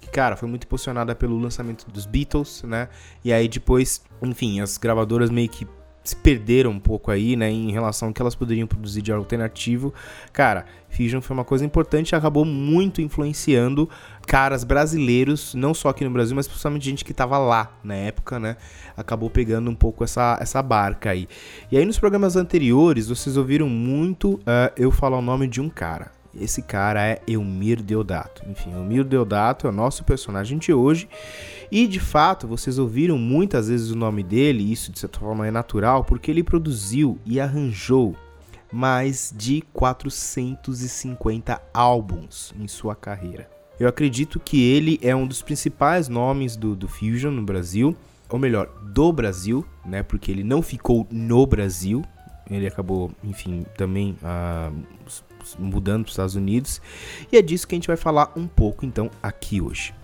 que, 0.00 0.08
cara, 0.08 0.36
foi 0.36 0.48
muito 0.48 0.64
impulsionada 0.64 1.14
pelo 1.14 1.38
lançamento 1.38 1.86
dos 1.90 2.06
Beatles, 2.06 2.62
né? 2.64 2.88
E 3.24 3.32
aí 3.32 3.48
depois, 3.48 4.02
enfim, 4.22 4.60
as 4.60 4.76
gravadoras 4.76 5.30
meio 5.30 5.48
que 5.48 5.66
se 6.04 6.14
perderam 6.14 6.70
um 6.70 6.78
pouco 6.78 7.10
aí, 7.10 7.34
né, 7.34 7.50
em 7.50 7.72
relação 7.72 8.08
ao 8.08 8.14
que 8.14 8.20
elas 8.20 8.34
poderiam 8.34 8.66
produzir 8.66 9.00
de 9.00 9.10
alternativo. 9.10 9.92
Cara, 10.32 10.66
Fusion 10.90 11.22
foi 11.22 11.34
uma 11.34 11.44
coisa 11.44 11.64
importante 11.64 12.10
e 12.10 12.14
acabou 12.14 12.44
muito 12.44 13.00
influenciando 13.00 13.88
caras 14.26 14.64
brasileiros, 14.64 15.54
não 15.54 15.72
só 15.72 15.88
aqui 15.88 16.04
no 16.04 16.10
Brasil, 16.10 16.36
mas 16.36 16.46
principalmente 16.46 16.84
gente 16.84 17.04
que 17.04 17.14
tava 17.14 17.38
lá 17.38 17.76
na 17.82 17.94
época, 17.94 18.38
né? 18.38 18.56
Acabou 18.96 19.30
pegando 19.30 19.70
um 19.70 19.74
pouco 19.74 20.04
essa, 20.04 20.38
essa 20.40 20.62
barca 20.62 21.10
aí. 21.10 21.26
E 21.72 21.76
aí 21.76 21.84
nos 21.84 21.98
programas 21.98 22.36
anteriores, 22.36 23.08
vocês 23.08 23.36
ouviram 23.36 23.68
muito 23.68 24.38
ah, 24.46 24.70
eu 24.76 24.90
falar 24.90 25.18
o 25.18 25.22
nome 25.22 25.48
de 25.48 25.60
um 25.60 25.68
cara. 25.68 26.13
Esse 26.40 26.62
cara 26.62 27.06
é 27.06 27.20
Elmir 27.26 27.82
Deodato. 27.82 28.42
Enfim, 28.48 28.72
Elmir 28.72 29.04
Deodato 29.04 29.66
é 29.66 29.70
o 29.70 29.72
nosso 29.72 30.04
personagem 30.04 30.58
de 30.58 30.72
hoje. 30.72 31.08
E 31.70 31.86
de 31.86 31.98
fato, 32.00 32.46
vocês 32.46 32.78
ouviram 32.78 33.16
muitas 33.18 33.68
vezes 33.68 33.90
o 33.90 33.96
nome 33.96 34.22
dele, 34.22 34.70
isso 34.70 34.92
de 34.92 34.98
certa 34.98 35.18
forma 35.18 35.46
é 35.46 35.50
natural, 35.50 36.04
porque 36.04 36.30
ele 36.30 36.42
produziu 36.44 37.18
e 37.24 37.40
arranjou 37.40 38.14
mais 38.72 39.32
de 39.36 39.62
450 39.72 41.60
álbuns 41.72 42.52
em 42.58 42.66
sua 42.68 42.94
carreira. 42.94 43.48
Eu 43.78 43.88
acredito 43.88 44.38
que 44.38 44.62
ele 44.62 44.98
é 45.02 45.14
um 45.14 45.26
dos 45.26 45.42
principais 45.42 46.08
nomes 46.08 46.56
do, 46.56 46.76
do 46.76 46.86
Fusion 46.88 47.30
no 47.30 47.42
Brasil, 47.42 47.96
ou 48.28 48.38
melhor, 48.38 48.68
do 48.92 49.12
Brasil, 49.12 49.64
né? 49.84 50.02
Porque 50.02 50.30
ele 50.30 50.44
não 50.44 50.62
ficou 50.62 51.06
no 51.10 51.46
Brasil, 51.46 52.02
ele 52.50 52.66
acabou, 52.66 53.10
enfim, 53.22 53.64
também 53.76 54.16
s- 54.22 54.72
mudando 55.58 56.04
para 56.04 56.08
os 56.08 56.12
Estados 56.12 56.34
Unidos. 56.34 56.80
E 57.30 57.36
é 57.36 57.42
disso 57.42 57.66
que 57.66 57.74
a 57.74 57.76
gente 57.76 57.88
vai 57.88 57.96
falar 57.96 58.32
um 58.36 58.46
pouco 58.46 58.84
então 58.84 59.10
aqui 59.22 59.60
hoje. 59.60 59.94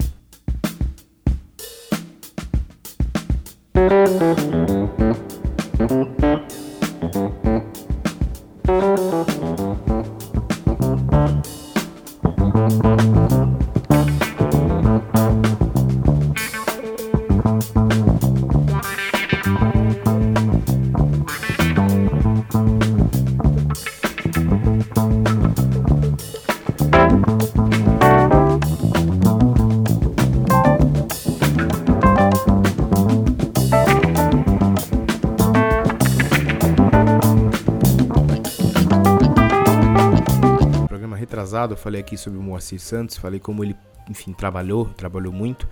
Retrasado, 41.60 41.74
eu 41.74 41.76
falei 41.76 42.00
aqui 42.00 42.16
sobre 42.16 42.38
o 42.38 42.42
Moacir 42.42 42.80
Santos, 42.80 43.16
falei 43.16 43.40
como 43.40 43.64
ele, 43.64 43.76
enfim, 44.08 44.32
trabalhou, 44.32 44.86
trabalhou 44.96 45.32
muito. 45.32 45.68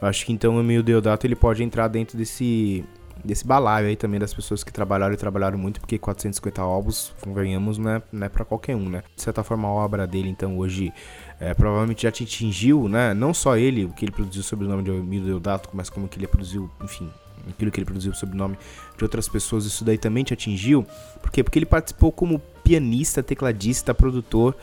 Eu 0.00 0.08
acho 0.08 0.24
que 0.24 0.32
então 0.32 0.56
o 0.56 0.60
Emílio 0.60 0.82
Deodato 0.82 1.26
ele 1.26 1.34
pode 1.34 1.62
entrar 1.62 1.88
dentro 1.88 2.16
desse 2.16 2.84
desse 3.24 3.46
balaio 3.46 3.86
aí 3.86 3.94
também 3.94 4.18
das 4.18 4.34
pessoas 4.34 4.64
que 4.64 4.72
trabalharam 4.72 5.14
e 5.14 5.16
trabalharam 5.16 5.56
muito, 5.56 5.78
porque 5.78 5.96
450 5.96 6.60
álbuns, 6.60 7.12
convenhamos, 7.20 7.78
não 7.78 7.90
é, 7.90 8.02
não 8.10 8.26
é 8.26 8.28
pra 8.28 8.44
qualquer 8.44 8.74
um, 8.74 8.88
né? 8.88 9.04
De 9.14 9.22
certa 9.22 9.44
forma, 9.44 9.68
a 9.68 9.70
obra 9.70 10.08
dele, 10.08 10.28
então, 10.28 10.58
hoje, 10.58 10.92
é, 11.38 11.54
provavelmente 11.54 12.02
já 12.02 12.10
te 12.10 12.24
atingiu, 12.24 12.88
né? 12.88 13.14
Não 13.14 13.32
só 13.32 13.56
ele, 13.56 13.84
o 13.84 13.90
que 13.90 14.04
ele 14.04 14.10
produziu 14.10 14.42
sob 14.42 14.64
o 14.64 14.68
nome 14.68 14.82
de 14.82 14.90
Emílio 14.90 15.26
Deodato, 15.26 15.68
mas 15.72 15.88
como 15.88 16.08
que 16.08 16.18
ele 16.18 16.26
produziu, 16.26 16.68
enfim, 16.82 17.08
aquilo 17.48 17.70
que 17.70 17.78
ele 17.78 17.84
produziu 17.84 18.12
sob 18.14 18.32
o 18.32 18.36
nome 18.36 18.58
de 18.96 19.04
outras 19.04 19.28
pessoas, 19.28 19.66
isso 19.66 19.84
daí 19.84 19.98
também 19.98 20.24
te 20.24 20.34
atingiu. 20.34 20.84
Por 21.20 21.30
quê? 21.30 21.44
Porque 21.44 21.60
ele 21.60 21.66
participou 21.66 22.10
como 22.10 22.40
pianista, 22.64 23.22
tecladista, 23.22 23.92
produtor 23.94 24.56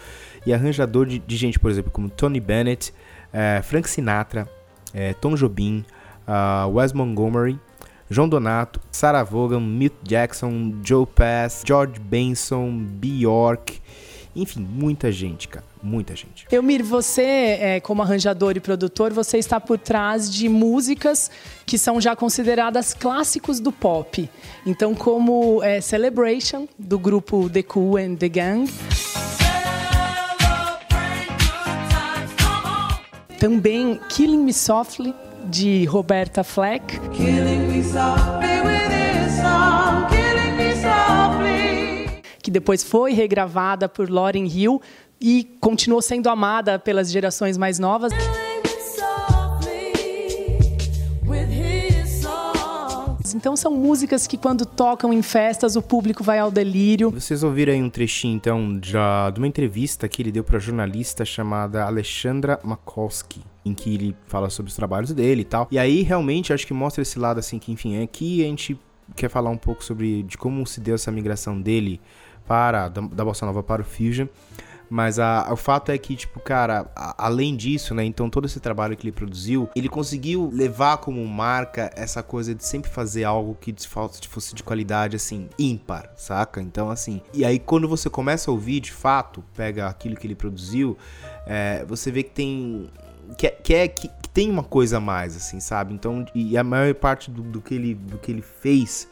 e 0.46 0.54
arranjador 0.54 1.06
de, 1.06 1.20
de 1.20 1.38
gente, 1.38 1.60
por 1.60 1.70
exemplo, 1.72 1.92
como 1.92 2.10
Tony 2.10 2.40
Bennett, 2.40 2.94
é, 3.32 3.62
Frank 3.64 3.90
Sinatra, 3.90 4.48
é, 4.94 5.14
Tom 5.14 5.36
Jobim, 5.36 5.86
ah, 6.28 6.68
Wes 6.68 6.94
Montgomery, 6.94 7.60
João 8.10 8.28
Donato, 8.28 8.80
Sarah 8.92 9.24
Vaughan, 9.24 9.60
Milt 9.60 9.94
Jackson, 10.04 10.74
Joe 10.84 11.06
Pass, 11.06 11.64
George 11.66 12.00
Benson, 12.00 12.72
Bjork, 12.72 13.80
enfim, 14.36 14.62
muita 14.62 15.12
gente, 15.12 15.48
cara, 15.48 15.66
muita 15.82 16.16
gente. 16.16 16.46
Elmir, 16.52 16.84
você, 16.84 17.22
é, 17.22 17.80
como 17.80 18.02
arranjador 18.02 18.56
e 18.56 18.60
produtor, 18.60 19.12
você 19.12 19.38
está 19.38 19.60
por 19.60 19.78
trás 19.78 20.32
de 20.32 20.48
músicas 20.48 21.30
que 21.66 21.78
são 21.78 22.00
já 22.00 22.16
consideradas 22.16 22.94
clássicos 22.94 23.60
do 23.60 23.72
pop. 23.72 24.30
Então, 24.66 24.94
como 24.94 25.64
é, 25.64 25.82
Celebration, 25.82 26.68
do 26.78 26.98
grupo 26.98 27.50
The 27.50 27.64
Cool 27.64 27.98
and 27.98 28.16
the 28.16 28.30
Gang. 28.30 28.70
Também 33.40 33.98
Killing 34.10 34.44
Me 34.44 34.54
Softly, 34.54 35.16
de 35.46 35.86
Roberta 35.86 36.44
Fleck. 36.44 37.00
Que 42.44 42.52
depois 42.52 42.84
foi 42.84 43.14
regravada 43.14 43.88
por 43.88 44.10
Lauryn 44.10 44.46
Hill 44.46 44.82
e 45.22 45.46
continuou 45.62 46.02
sendo 46.02 46.28
amada 46.28 46.78
pelas 46.78 47.10
gerações 47.10 47.58
mais 47.58 47.80
novas. 47.80 48.12
Então 53.34 53.56
são 53.56 53.72
músicas 53.72 54.28
que 54.28 54.38
quando 54.38 54.66
tocam 54.66 55.14
em 55.14 55.22
festas 55.22 55.76
o 55.76 55.82
público 55.82 56.24
vai 56.24 56.40
ao 56.40 56.52
delírio. 56.52 57.12
Vocês 57.12 57.44
ouviram 57.44 57.74
aí 57.74 57.82
um 57.82 57.90
trechinho, 57.90 58.36
então, 58.36 58.80
de 58.80 58.96
uma 59.38 59.48
entrevista 59.48 60.08
que 60.08 60.22
ele 60.22 60.32
deu 60.32 60.44
para 60.44 60.60
jornalista 60.60 61.26
chamada 61.26 61.84
Alexandra 61.84 62.60
Makoski, 62.64 63.42
em 63.66 63.74
que 63.74 63.94
ele 63.94 64.16
fala 64.28 64.50
sobre 64.50 64.70
os 64.70 64.76
trabalhos 64.76 65.14
dele 65.14 65.42
e 65.42 65.46
tal. 65.46 65.68
E 65.72 65.80
aí, 65.80 66.02
realmente, 66.02 66.54
acho 66.54 66.66
que 66.66 66.74
mostra 66.74 67.02
esse 67.02 67.20
lado, 67.20 67.40
assim, 67.40 67.60
que, 67.60 67.72
enfim, 67.72 68.02
aqui 68.02 68.44
a 68.44 68.48
gente 68.48 68.80
quer 69.16 69.30
falar 69.30 69.50
um 69.50 69.58
pouco 69.58 69.84
sobre 69.84 70.24
de 70.24 70.38
como 70.38 70.66
se 70.66 70.80
deu 70.80 70.96
essa 70.96 71.12
migração 71.12 71.60
dele 71.60 72.00
para, 72.48 72.90
da, 72.90 73.02
da 73.02 73.26
Bossa 73.26 73.46
Nova 73.46 73.62
para 73.62 73.82
o 73.82 73.86
Fusion. 73.86 74.28
Mas 74.90 75.20
a, 75.20 75.48
o 75.52 75.56
fato 75.56 75.92
é 75.92 75.98
que, 75.98 76.16
tipo, 76.16 76.40
cara, 76.40 76.90
a- 76.96 77.26
além 77.26 77.56
disso, 77.56 77.94
né? 77.94 78.04
Então 78.04 78.30
todo 78.30 78.46
esse 78.46 78.60
trabalho 78.60 78.98
que 78.98 79.06
ele 79.06 79.12
produziu, 79.12 79.70
ele 79.76 79.88
conseguiu 79.88 80.50
levar 80.52 80.98
como 80.98 81.26
marca 81.28 81.92
essa 81.96 82.24
coisa 82.24 82.56
de 82.56 82.66
sempre 82.66 82.90
fazer 82.90 83.24
algo 83.24 83.56
que 83.60 83.72
de 83.72 83.88
falta- 83.88 84.18
fosse 84.28 84.56
de 84.56 84.64
qualidade, 84.64 85.16
assim, 85.16 85.48
ímpar, 85.60 86.12
saca? 86.16 86.60
Então, 86.62 86.90
assim. 86.90 87.22
E 87.34 87.46
aí, 87.46 87.60
quando 87.60 87.88
você 87.88 88.10
começa 88.10 88.50
a 88.50 88.54
ouvir, 88.54 88.80
de 88.80 88.92
fato, 88.92 89.44
pega 89.56 89.88
aquilo 89.88 90.16
que 90.16 90.26
ele 90.26 90.36
produziu, 90.36 90.98
é, 91.46 91.86
você 91.88 92.12
vê 92.12 92.24
que 92.24 92.32
tem. 92.32 92.90
Que, 93.38 93.46
é- 93.48 93.52
que, 93.52 93.74
é, 93.76 93.88
que, 93.88 94.10
tem 94.34 94.50
uma 94.50 94.64
coisa 94.64 94.98
a 94.98 95.00
mais, 95.00 95.36
assim, 95.36 95.60
sabe? 95.60 95.94
Então, 95.94 96.26
e 96.34 96.58
a 96.58 96.64
maior 96.64 96.94
parte 96.96 97.30
do, 97.32 97.42
do 97.42 97.60
que, 97.62 97.74
ele, 97.76 97.94
do 97.96 98.18
que 98.18 98.32
ele 98.32 98.42
fez 98.44 99.08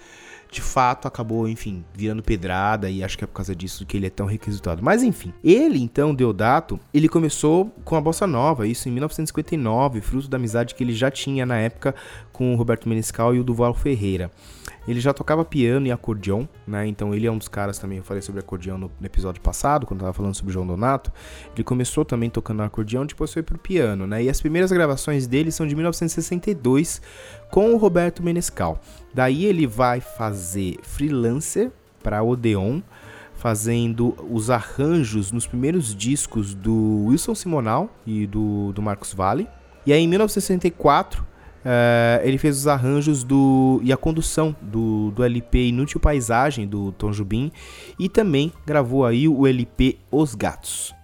de 0.49 0.61
fato 0.61 1.07
acabou, 1.07 1.47
enfim, 1.47 1.83
virando 1.93 2.23
pedrada 2.23 2.89
e 2.89 3.03
acho 3.03 3.17
que 3.17 3.23
é 3.23 3.27
por 3.27 3.33
causa 3.33 3.55
disso 3.55 3.85
que 3.85 3.97
ele 3.97 4.07
é 4.07 4.09
tão 4.09 4.25
requisitado. 4.25 4.83
Mas 4.83 5.03
enfim, 5.03 5.33
ele 5.43 5.79
então, 5.79 6.13
Deodato, 6.13 6.79
ele 6.93 7.09
começou 7.09 7.73
com 7.83 7.95
a 7.95 8.01
bossa 8.01 8.25
nova, 8.25 8.67
isso 8.67 8.87
em 8.87 8.91
1959, 8.91 10.01
fruto 10.01 10.27
da 10.27 10.37
amizade 10.37 10.75
que 10.75 10.83
ele 10.83 10.93
já 10.93 11.11
tinha 11.11 11.45
na 11.45 11.57
época 11.57 11.93
com 12.31 12.53
o 12.53 12.57
Roberto 12.57 12.87
Menescal 12.87 13.35
e 13.35 13.39
o 13.39 13.43
Duval 13.43 13.73
Ferreira. 13.73 14.31
Ele 14.87 15.01
já 15.01 15.13
tocava 15.13 15.43
piano 15.43 15.85
e 15.85 15.91
acordeão, 15.91 16.47
né? 16.65 16.87
Então 16.87 17.13
ele 17.13 17.27
é 17.27 17.31
um 17.31 17.37
dos 17.37 17.49
caras 17.49 17.77
também, 17.77 17.97
eu 17.97 18.03
falei 18.03 18.21
sobre 18.21 18.39
acordeão 18.39 18.77
no, 18.77 18.91
episódio 19.03 19.41
passado, 19.41 19.85
quando 19.85 19.99
eu 19.99 20.05
tava 20.05 20.13
falando 20.13 20.35
sobre 20.35 20.51
o 20.51 20.53
João 20.53 20.65
Donato. 20.65 21.11
Ele 21.53 21.63
começou 21.63 22.05
também 22.05 22.29
tocando 22.29 22.63
acordeão, 22.63 23.05
depois 23.05 23.33
foi 23.33 23.43
pro 23.43 23.57
piano, 23.57 24.07
né? 24.07 24.23
E 24.23 24.29
as 24.29 24.39
primeiras 24.39 24.71
gravações 24.71 25.27
dele 25.27 25.51
são 25.51 25.67
de 25.67 25.75
1962 25.75 27.01
com 27.51 27.73
o 27.73 27.77
Roberto 27.77 28.23
Menescal. 28.23 28.79
Daí 29.13 29.45
ele 29.45 29.67
vai 29.67 29.99
fazer 29.99 30.77
freelancer 30.83 31.71
para 32.01 32.23
Odeon, 32.23 32.81
fazendo 33.35 34.15
os 34.31 34.49
arranjos 34.49 35.31
nos 35.31 35.45
primeiros 35.45 35.93
discos 35.93 36.53
do 36.53 37.05
Wilson 37.07 37.35
Simonal 37.35 37.89
e 38.05 38.25
do, 38.25 38.71
do 38.71 38.81
Marcos 38.81 39.13
Valle. 39.13 39.47
E 39.85 39.91
aí 39.91 40.01
em 40.01 40.07
1964 40.07 41.26
eh, 41.69 42.21
ele 42.23 42.37
fez 42.37 42.59
os 42.59 42.65
arranjos 42.65 43.25
do 43.25 43.81
e 43.83 43.91
a 43.91 43.97
condução 43.97 44.55
do, 44.61 45.11
do 45.11 45.21
LP 45.21 45.67
Inútil 45.67 45.99
Paisagem 45.99 46.65
do 46.65 46.93
Tom 46.93 47.11
Jobim 47.11 47.51
e 47.99 48.07
também 48.07 48.53
gravou 48.65 49.05
aí 49.05 49.27
o 49.27 49.45
LP 49.45 49.97
Os 50.09 50.33
Gatos. 50.33 50.95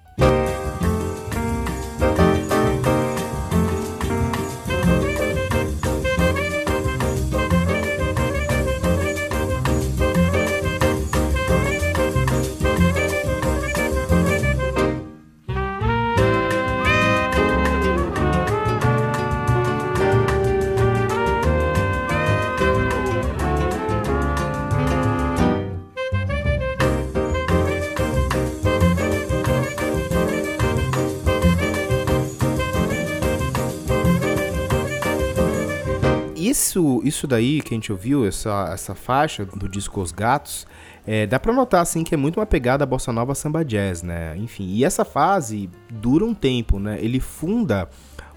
Isso, 36.53 37.01
isso 37.03 37.25
daí 37.25 37.63
que 37.63 37.73
a 37.73 37.77
gente 37.77 37.91
ouviu, 37.91 38.27
essa, 38.27 38.69
essa 38.71 38.93
faixa 38.93 39.43
do 39.43 39.67
disco 39.67 39.99
Os 39.99 40.11
Gatos, 40.11 40.67
é, 41.03 41.25
dá 41.25 41.39
pra 41.39 41.51
notar 41.51 41.81
assim 41.81 42.03
que 42.03 42.13
é 42.13 42.17
muito 42.17 42.39
uma 42.39 42.45
pegada 42.45 42.85
bossa 42.85 43.11
nova 43.11 43.33
samba 43.33 43.65
jazz, 43.65 44.03
né? 44.03 44.37
Enfim, 44.37 44.67
e 44.67 44.85
essa 44.85 45.03
fase 45.03 45.67
dura 45.89 46.23
um 46.23 46.31
tempo, 46.35 46.77
né? 46.77 46.99
Ele 47.01 47.19
funda 47.19 47.89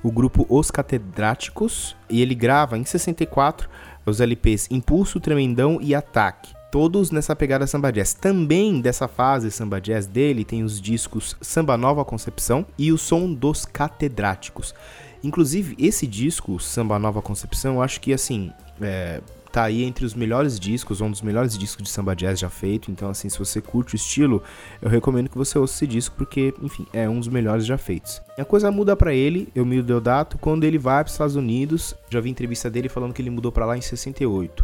o 0.03 0.11
grupo 0.11 0.47
Os 0.49 0.71
Catedráticos 0.71 1.95
e 2.09 2.23
ele 2.23 2.35
grava 2.35 2.79
em 2.79 2.87
64 2.87 3.69
os 4.07 4.19
LPs 4.19 4.71
Impulso, 4.71 5.21
Tremendão 5.21 5.79
e 5.83 5.95
Ataque. 5.95 6.55
Todos 6.73 7.11
nessa 7.11 7.37
pegada 7.37 7.67
samba 7.67 7.93
jazz. 7.93 8.15
Também 8.15 8.81
dessa 8.81 9.07
fase 9.07 9.51
samba 9.51 9.79
jazz 9.79 10.07
dele 10.07 10.43
tem 10.43 10.65
os 10.65 10.81
discos 10.81 11.37
Samba 11.43 11.77
Nova 11.77 12.03
Concepção 12.03 12.65
e 12.79 12.91
o 12.91 12.97
Som 12.97 13.35
dos 13.35 13.67
Catedráticos. 13.67 14.75
Inclusive, 15.23 15.77
esse 15.79 16.07
disco, 16.07 16.59
Samba 16.61 16.99
Nova 16.99 17.21
Concepção, 17.23 17.77
eu 17.77 17.83
acho 17.83 18.01
que 18.01 18.13
assim. 18.13 18.51
É, 18.81 19.21
tá 19.57 19.63
aí 19.65 19.85
entre 19.85 20.05
os 20.05 20.13
melhores 20.13 20.61
discos, 20.61 21.01
um 21.01 21.11
dos 21.11 21.23
melhores 21.23 21.57
discos 21.57 21.83
de 21.83 21.89
samba 21.89 22.15
jazz 22.15 22.39
já 22.39 22.51
feito. 22.51 22.91
Então, 22.91 23.09
assim, 23.09 23.31
se 23.31 23.39
você 23.39 23.59
curte 23.59 23.95
o 23.95 23.97
estilo, 23.97 24.43
eu 24.83 24.91
recomendo 24.91 25.31
que 25.31 25.39
você 25.39 25.59
ouça 25.59 25.77
esse 25.77 25.87
disco, 25.87 26.15
porque, 26.15 26.53
enfim, 26.61 26.87
é 26.93 27.09
um 27.09 27.19
dos 27.19 27.29
melhores 27.29 27.65
já 27.65 27.79
feitos. 27.79 28.21
E 28.37 28.41
a 28.43 28.45
coisa 28.45 28.71
muda 28.71 28.95
pra 28.95 29.15
ele, 29.15 29.49
eu 29.55 29.65
me 29.65 29.81
Deodato, 29.81 30.37
quando 30.37 30.65
ele 30.65 30.77
vai 30.77 31.03
para 31.03 31.09
os 31.09 31.13
Estados 31.15 31.37
Unidos. 31.37 31.95
Já 32.11 32.21
vi 32.21 32.29
entrevista 32.29 32.69
dele 32.69 32.91
falando 32.91 33.15
que 33.15 33.23
ele 33.23 33.31
mudou 33.31 33.51
pra 33.51 33.65
lá 33.65 33.79
em 33.79 33.81
68. 33.81 34.63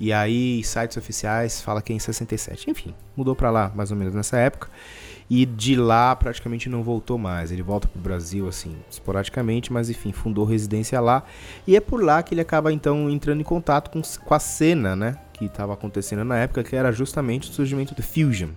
E 0.00 0.14
aí, 0.14 0.64
sites 0.64 0.96
oficiais 0.96 1.60
fala 1.60 1.82
que 1.82 1.92
é 1.92 1.96
em 1.96 1.98
67. 1.98 2.70
Enfim, 2.70 2.94
mudou 3.14 3.36
pra 3.36 3.50
lá 3.50 3.70
mais 3.74 3.90
ou 3.90 3.96
menos 3.96 4.14
nessa 4.14 4.38
época. 4.38 4.68
E 5.28 5.44
de 5.46 5.76
lá 5.76 6.16
praticamente 6.16 6.68
não 6.68 6.82
voltou 6.82 7.18
mais. 7.18 7.52
Ele 7.52 7.62
volta 7.62 7.86
pro 7.86 8.00
Brasil, 8.00 8.48
assim, 8.48 8.74
esporadicamente, 8.90 9.72
mas 9.72 9.90
enfim, 9.90 10.10
fundou 10.10 10.44
residência 10.46 10.98
lá. 11.00 11.22
E 11.66 11.76
é 11.76 11.80
por 11.80 12.02
lá 12.02 12.22
que 12.22 12.34
ele 12.34 12.40
acaba 12.40 12.72
então 12.72 13.10
entrando 13.10 13.40
em 13.40 13.44
contato 13.44 13.90
com, 13.90 14.00
com 14.00 14.34
a 14.34 14.40
cena, 14.40 14.96
né? 14.96 15.16
Que 15.34 15.44
estava 15.44 15.74
acontecendo 15.74 16.24
na 16.24 16.38
época, 16.38 16.64
que 16.64 16.74
era 16.74 16.90
justamente 16.90 17.50
o 17.50 17.52
surgimento 17.52 17.94
do 17.94 18.02
Fusion. 18.02 18.48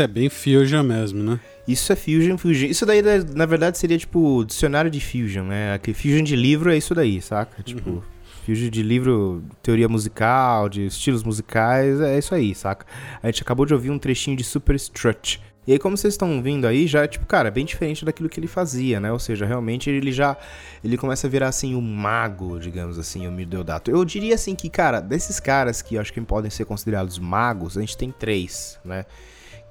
Isso 0.00 0.02
é 0.02 0.06
bem 0.06 0.28
fusion 0.30 0.82
mesmo, 0.82 1.22
né? 1.22 1.40
Isso 1.68 1.92
é 1.92 1.96
Fusion, 1.96 2.36
Fusion. 2.38 2.68
Isso 2.68 2.86
daí, 2.86 3.02
né, 3.02 3.22
na 3.34 3.46
verdade, 3.46 3.78
seria 3.78 3.98
tipo 3.98 4.44
dicionário 4.44 4.90
de 4.90 4.98
Fusion, 5.00 5.44
né? 5.44 5.74
Aquele 5.74 5.94
Fusion 5.94 6.22
de 6.22 6.34
livro 6.34 6.72
é 6.72 6.76
isso 6.76 6.94
daí, 6.94 7.20
saca? 7.20 7.62
Tipo, 7.62 8.02
Fusion 8.44 8.70
de 8.70 8.82
livro, 8.82 9.44
teoria 9.62 9.88
musical, 9.88 10.68
de 10.68 10.86
estilos 10.86 11.22
musicais, 11.22 12.00
é 12.00 12.18
isso 12.18 12.34
aí, 12.34 12.54
saca? 12.54 12.86
A 13.22 13.26
gente 13.26 13.42
acabou 13.42 13.66
de 13.66 13.74
ouvir 13.74 13.90
um 13.90 13.98
trechinho 13.98 14.36
de 14.36 14.42
Super 14.42 14.74
Strut. 14.76 15.40
E 15.66 15.72
aí, 15.72 15.78
como 15.78 15.96
vocês 15.96 16.14
estão 16.14 16.42
vendo 16.42 16.66
aí, 16.66 16.86
já 16.86 17.04
é 17.04 17.06
tipo, 17.06 17.26
cara, 17.26 17.50
bem 17.50 17.66
diferente 17.66 18.04
daquilo 18.04 18.28
que 18.28 18.40
ele 18.40 18.48
fazia, 18.48 18.98
né? 18.98 19.12
Ou 19.12 19.18
seja, 19.18 19.44
realmente 19.44 19.90
ele 19.90 20.10
já. 20.10 20.36
Ele 20.82 20.96
começa 20.96 21.26
a 21.26 21.30
virar 21.30 21.48
assim 21.48 21.76
um 21.76 21.82
mago, 21.82 22.58
digamos 22.58 22.98
assim, 22.98 23.28
o 23.28 23.46
Deodato. 23.46 23.90
Eu 23.90 24.02
diria 24.04 24.34
assim 24.34 24.56
que, 24.56 24.70
cara, 24.70 25.00
desses 25.00 25.38
caras 25.38 25.82
que 25.82 25.96
eu 25.96 26.00
acho 26.00 26.12
que 26.12 26.20
podem 26.22 26.50
ser 26.50 26.64
considerados 26.64 27.18
magos, 27.18 27.76
a 27.76 27.80
gente 27.82 27.96
tem 27.96 28.10
três, 28.10 28.80
né? 28.84 29.04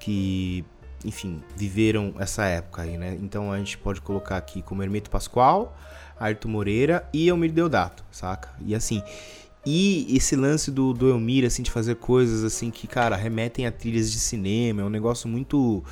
Que 0.00 0.64
enfim, 1.04 1.42
viveram 1.56 2.14
essa 2.18 2.44
época 2.44 2.82
aí, 2.82 2.98
né? 2.98 3.16
Então 3.22 3.52
a 3.52 3.58
gente 3.58 3.78
pode 3.78 4.00
colocar 4.00 4.36
aqui 4.36 4.60
como 4.62 4.82
Hermeto 4.82 5.10
Pascoal, 5.10 5.76
Ayrton 6.18 6.48
Moreira 6.48 7.08
e 7.12 7.28
Elmir 7.28 7.52
Deodato, 7.52 8.04
saca? 8.10 8.50
E 8.60 8.74
assim, 8.74 9.02
e 9.64 10.14
esse 10.16 10.36
lance 10.36 10.70
do, 10.70 10.92
do 10.92 11.08
Elmir, 11.08 11.44
assim, 11.46 11.62
de 11.62 11.70
fazer 11.70 11.96
coisas 11.96 12.44
assim 12.44 12.70
que, 12.70 12.86
cara, 12.86 13.16
remetem 13.16 13.66
a 13.66 13.72
trilhas 13.72 14.10
de 14.10 14.18
cinema, 14.18 14.82
é 14.82 14.84
um 14.84 14.90
negócio 14.90 15.28
muito 15.28 15.84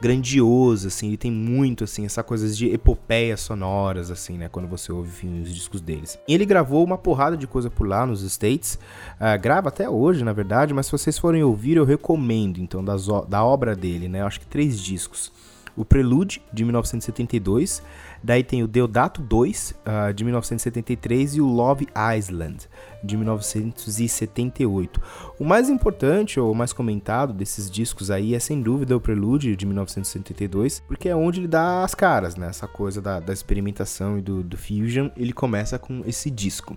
grandioso, 0.00 0.88
assim, 0.88 1.08
ele 1.08 1.16
tem 1.16 1.30
muito, 1.30 1.84
assim, 1.84 2.06
essa 2.06 2.22
coisa 2.22 2.48
de 2.48 2.72
epopeias 2.72 3.40
sonoras, 3.40 4.10
assim, 4.10 4.38
né, 4.38 4.48
quando 4.48 4.66
você 4.66 4.90
ouve 4.90 5.26
os 5.26 5.54
discos 5.54 5.80
deles. 5.80 6.18
E 6.26 6.34
ele 6.34 6.46
gravou 6.46 6.82
uma 6.82 6.96
porrada 6.96 7.36
de 7.36 7.46
coisa 7.46 7.68
por 7.68 7.86
lá 7.86 8.06
nos 8.06 8.22
States, 8.22 8.78
ah, 9.18 9.36
grava 9.36 9.68
até 9.68 9.88
hoje, 9.88 10.24
na 10.24 10.32
verdade, 10.32 10.72
mas 10.72 10.86
se 10.86 10.92
vocês 10.92 11.18
forem 11.18 11.42
ouvir, 11.42 11.76
eu 11.76 11.84
recomendo, 11.84 12.58
então, 12.58 12.82
das, 12.82 13.06
da 13.28 13.44
obra 13.44 13.76
dele, 13.76 14.08
né, 14.08 14.22
acho 14.22 14.40
que 14.40 14.46
três 14.46 14.80
discos. 14.80 15.32
O 15.76 15.84
Prelude, 15.84 16.42
de 16.52 16.64
1972, 16.64 17.82
daí 18.22 18.42
tem 18.42 18.62
o 18.62 18.68
Deodato 18.68 19.20
2, 19.22 19.74
ah, 19.84 20.12
de 20.12 20.24
1973, 20.24 21.36
e 21.36 21.40
o 21.40 21.46
Love 21.46 21.88
Island, 22.16 22.68
de 23.02 23.16
1978. 23.16 25.00
O 25.38 25.44
mais 25.44 25.68
importante, 25.68 26.38
ou 26.38 26.54
mais 26.54 26.72
comentado 26.72 27.32
desses 27.32 27.70
discos 27.70 28.10
aí, 28.10 28.34
é 28.34 28.38
sem 28.38 28.60
dúvida 28.60 28.96
o 28.96 29.00
Prelude, 29.00 29.56
de 29.56 29.66
1972, 29.66 30.80
porque 30.80 31.08
é 31.08 31.16
onde 31.16 31.40
ele 31.40 31.48
dá 31.48 31.82
as 31.82 31.94
caras, 31.94 32.36
né, 32.36 32.48
essa 32.48 32.68
coisa 32.68 33.00
da, 33.00 33.20
da 33.20 33.32
experimentação 33.32 34.18
e 34.18 34.22
do, 34.22 34.42
do 34.42 34.56
fusion, 34.56 35.08
ele 35.16 35.32
começa 35.32 35.78
com 35.78 36.02
esse 36.06 36.30
disco. 36.30 36.76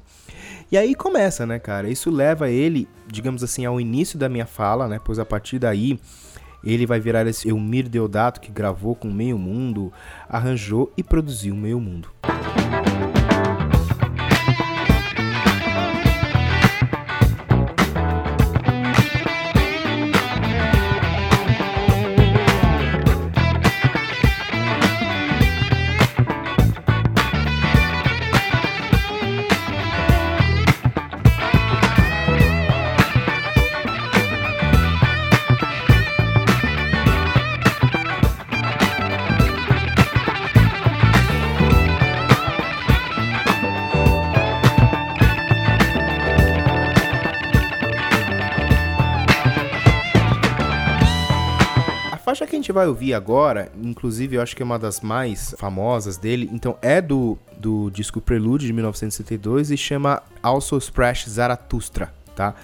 E 0.71 0.77
aí 0.77 0.95
começa, 0.95 1.45
né, 1.45 1.59
cara, 1.59 1.89
isso 1.89 2.09
leva 2.09 2.49
ele, 2.49 2.87
digamos 3.07 3.43
assim, 3.43 3.65
ao 3.65 3.79
início 3.79 4.17
da 4.17 4.29
minha 4.29 4.45
fala, 4.45 4.87
né, 4.87 4.99
pois 5.03 5.19
a 5.19 5.25
partir 5.25 5.59
daí 5.59 5.99
ele 6.63 6.85
vai 6.85 6.99
virar 6.99 7.27
esse 7.27 7.49
Elmir 7.49 7.89
Deodato 7.89 8.39
que 8.39 8.51
gravou 8.51 8.95
com 8.95 9.11
Meio 9.11 9.37
Mundo, 9.37 9.91
arranjou 10.29 10.91
e 10.95 11.03
produziu 11.03 11.55
Meio 11.55 11.79
Mundo. 11.79 12.09
Faixa 52.33 52.47
que 52.47 52.55
a 52.55 52.59
gente 52.59 52.71
vai 52.71 52.87
ouvir 52.87 53.13
agora, 53.13 53.71
inclusive 53.79 54.37
eu 54.37 54.41
acho 54.41 54.55
que 54.55 54.63
é 54.63 54.65
uma 54.65 54.79
das 54.79 55.01
mais 55.01 55.53
famosas 55.55 56.17
dele, 56.17 56.49
então 56.51 56.75
é 56.81 56.99
do, 56.99 57.37
do 57.59 57.91
disco 57.91 58.19
Prelude 58.19 58.65
de 58.65 58.73
1972 58.73 59.69
e 59.69 59.77
chama 59.77 60.23
Also 60.41 60.75
Splash 60.79 61.29
Zarathustra, 61.29 62.11
tá? 62.35 62.55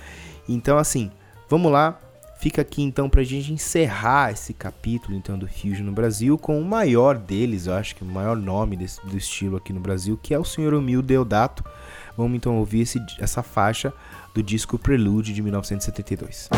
Então 0.47 0.79
assim, 0.79 1.11
vamos 1.47 1.71
lá, 1.71 1.99
fica 2.39 2.63
aqui 2.63 2.81
então 2.81 3.07
pra 3.07 3.21
gente 3.21 3.53
encerrar 3.53 4.31
esse 4.31 4.55
capítulo 4.55 5.15
então 5.15 5.37
do 5.37 5.47
Fusion 5.47 5.85
no 5.85 5.91
Brasil 5.91 6.35
com 6.35 6.59
o 6.59 6.65
maior 6.65 7.15
deles, 7.15 7.67
eu 7.67 7.75
acho 7.75 7.95
que 7.95 8.01
o 8.01 8.07
maior 8.07 8.35
nome 8.35 8.75
desse, 8.75 8.99
do 9.05 9.15
estilo 9.15 9.57
aqui 9.57 9.71
no 9.71 9.79
Brasil, 9.79 10.19
que 10.19 10.33
é 10.33 10.39
o 10.39 10.43
Sr. 10.43 10.73
Emil 10.73 11.03
Deodato. 11.03 11.63
Vamos 12.17 12.35
então 12.35 12.57
ouvir 12.57 12.81
esse, 12.81 12.99
essa 13.19 13.43
faixa 13.43 13.93
do 14.33 14.41
disco 14.41 14.79
Prelude 14.79 15.31
de 15.31 15.43
1972. 15.43 16.49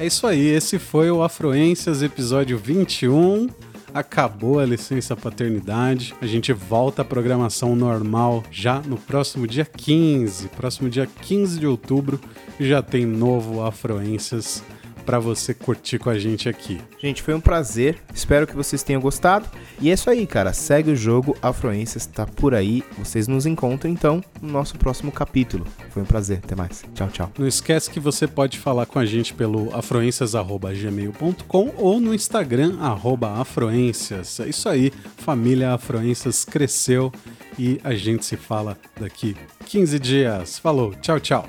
É 0.00 0.06
isso 0.06 0.26
aí, 0.26 0.46
esse 0.46 0.78
foi 0.78 1.10
o 1.10 1.22
Afluências, 1.22 2.02
episódio 2.02 2.56
21. 2.56 3.50
Acabou 3.92 4.58
a 4.58 4.64
licença 4.64 5.14
paternidade. 5.14 6.14
A 6.22 6.26
gente 6.26 6.54
volta 6.54 7.02
à 7.02 7.04
programação 7.04 7.76
normal 7.76 8.42
já 8.50 8.80
no 8.80 8.96
próximo 8.96 9.46
dia 9.46 9.66
15. 9.66 10.48
Próximo 10.56 10.88
dia 10.88 11.06
15 11.06 11.60
de 11.60 11.66
outubro 11.66 12.18
já 12.58 12.80
tem 12.80 13.04
novo 13.04 13.62
Afluências 13.62 14.64
para 15.04 15.18
você 15.18 15.54
curtir 15.54 15.98
com 15.98 16.10
a 16.10 16.18
gente 16.18 16.48
aqui. 16.48 16.80
Gente, 16.98 17.22
foi 17.22 17.34
um 17.34 17.40
prazer. 17.40 17.98
Espero 18.14 18.46
que 18.46 18.54
vocês 18.54 18.82
tenham 18.82 19.00
gostado. 19.00 19.48
E 19.80 19.90
é 19.90 19.94
isso 19.94 20.10
aí, 20.10 20.26
cara. 20.26 20.52
Segue 20.52 20.90
o 20.90 20.96
jogo. 20.96 21.36
Afluências 21.42 22.06
tá 22.06 22.26
por 22.26 22.54
aí. 22.54 22.82
Vocês 22.98 23.26
nos 23.26 23.46
encontram 23.46 23.90
então 23.90 24.22
no 24.40 24.52
nosso 24.52 24.76
próximo 24.78 25.10
capítulo. 25.10 25.66
Foi 25.90 26.02
um 26.02 26.06
prazer. 26.06 26.40
Até 26.42 26.54
mais. 26.54 26.84
Tchau, 26.94 27.08
tchau. 27.08 27.32
Não 27.38 27.46
esquece 27.46 27.90
que 27.90 28.00
você 28.00 28.26
pode 28.26 28.58
falar 28.58 28.86
com 28.86 28.98
a 28.98 29.06
gente 29.06 29.34
pelo 29.34 29.74
afluências.gmail.com 29.74 31.74
ou 31.76 32.00
no 32.00 32.14
Instagram, 32.14 32.78
arroba 32.80 33.40
afluências. 33.40 34.40
É 34.40 34.48
isso 34.48 34.68
aí, 34.68 34.92
família 35.18 35.72
Afluências 35.72 36.44
cresceu 36.44 37.12
e 37.58 37.80
a 37.82 37.94
gente 37.94 38.24
se 38.24 38.36
fala 38.36 38.76
daqui 38.98 39.36
15 39.66 39.98
dias. 39.98 40.58
Falou, 40.58 40.94
tchau, 40.94 41.20
tchau. 41.20 41.44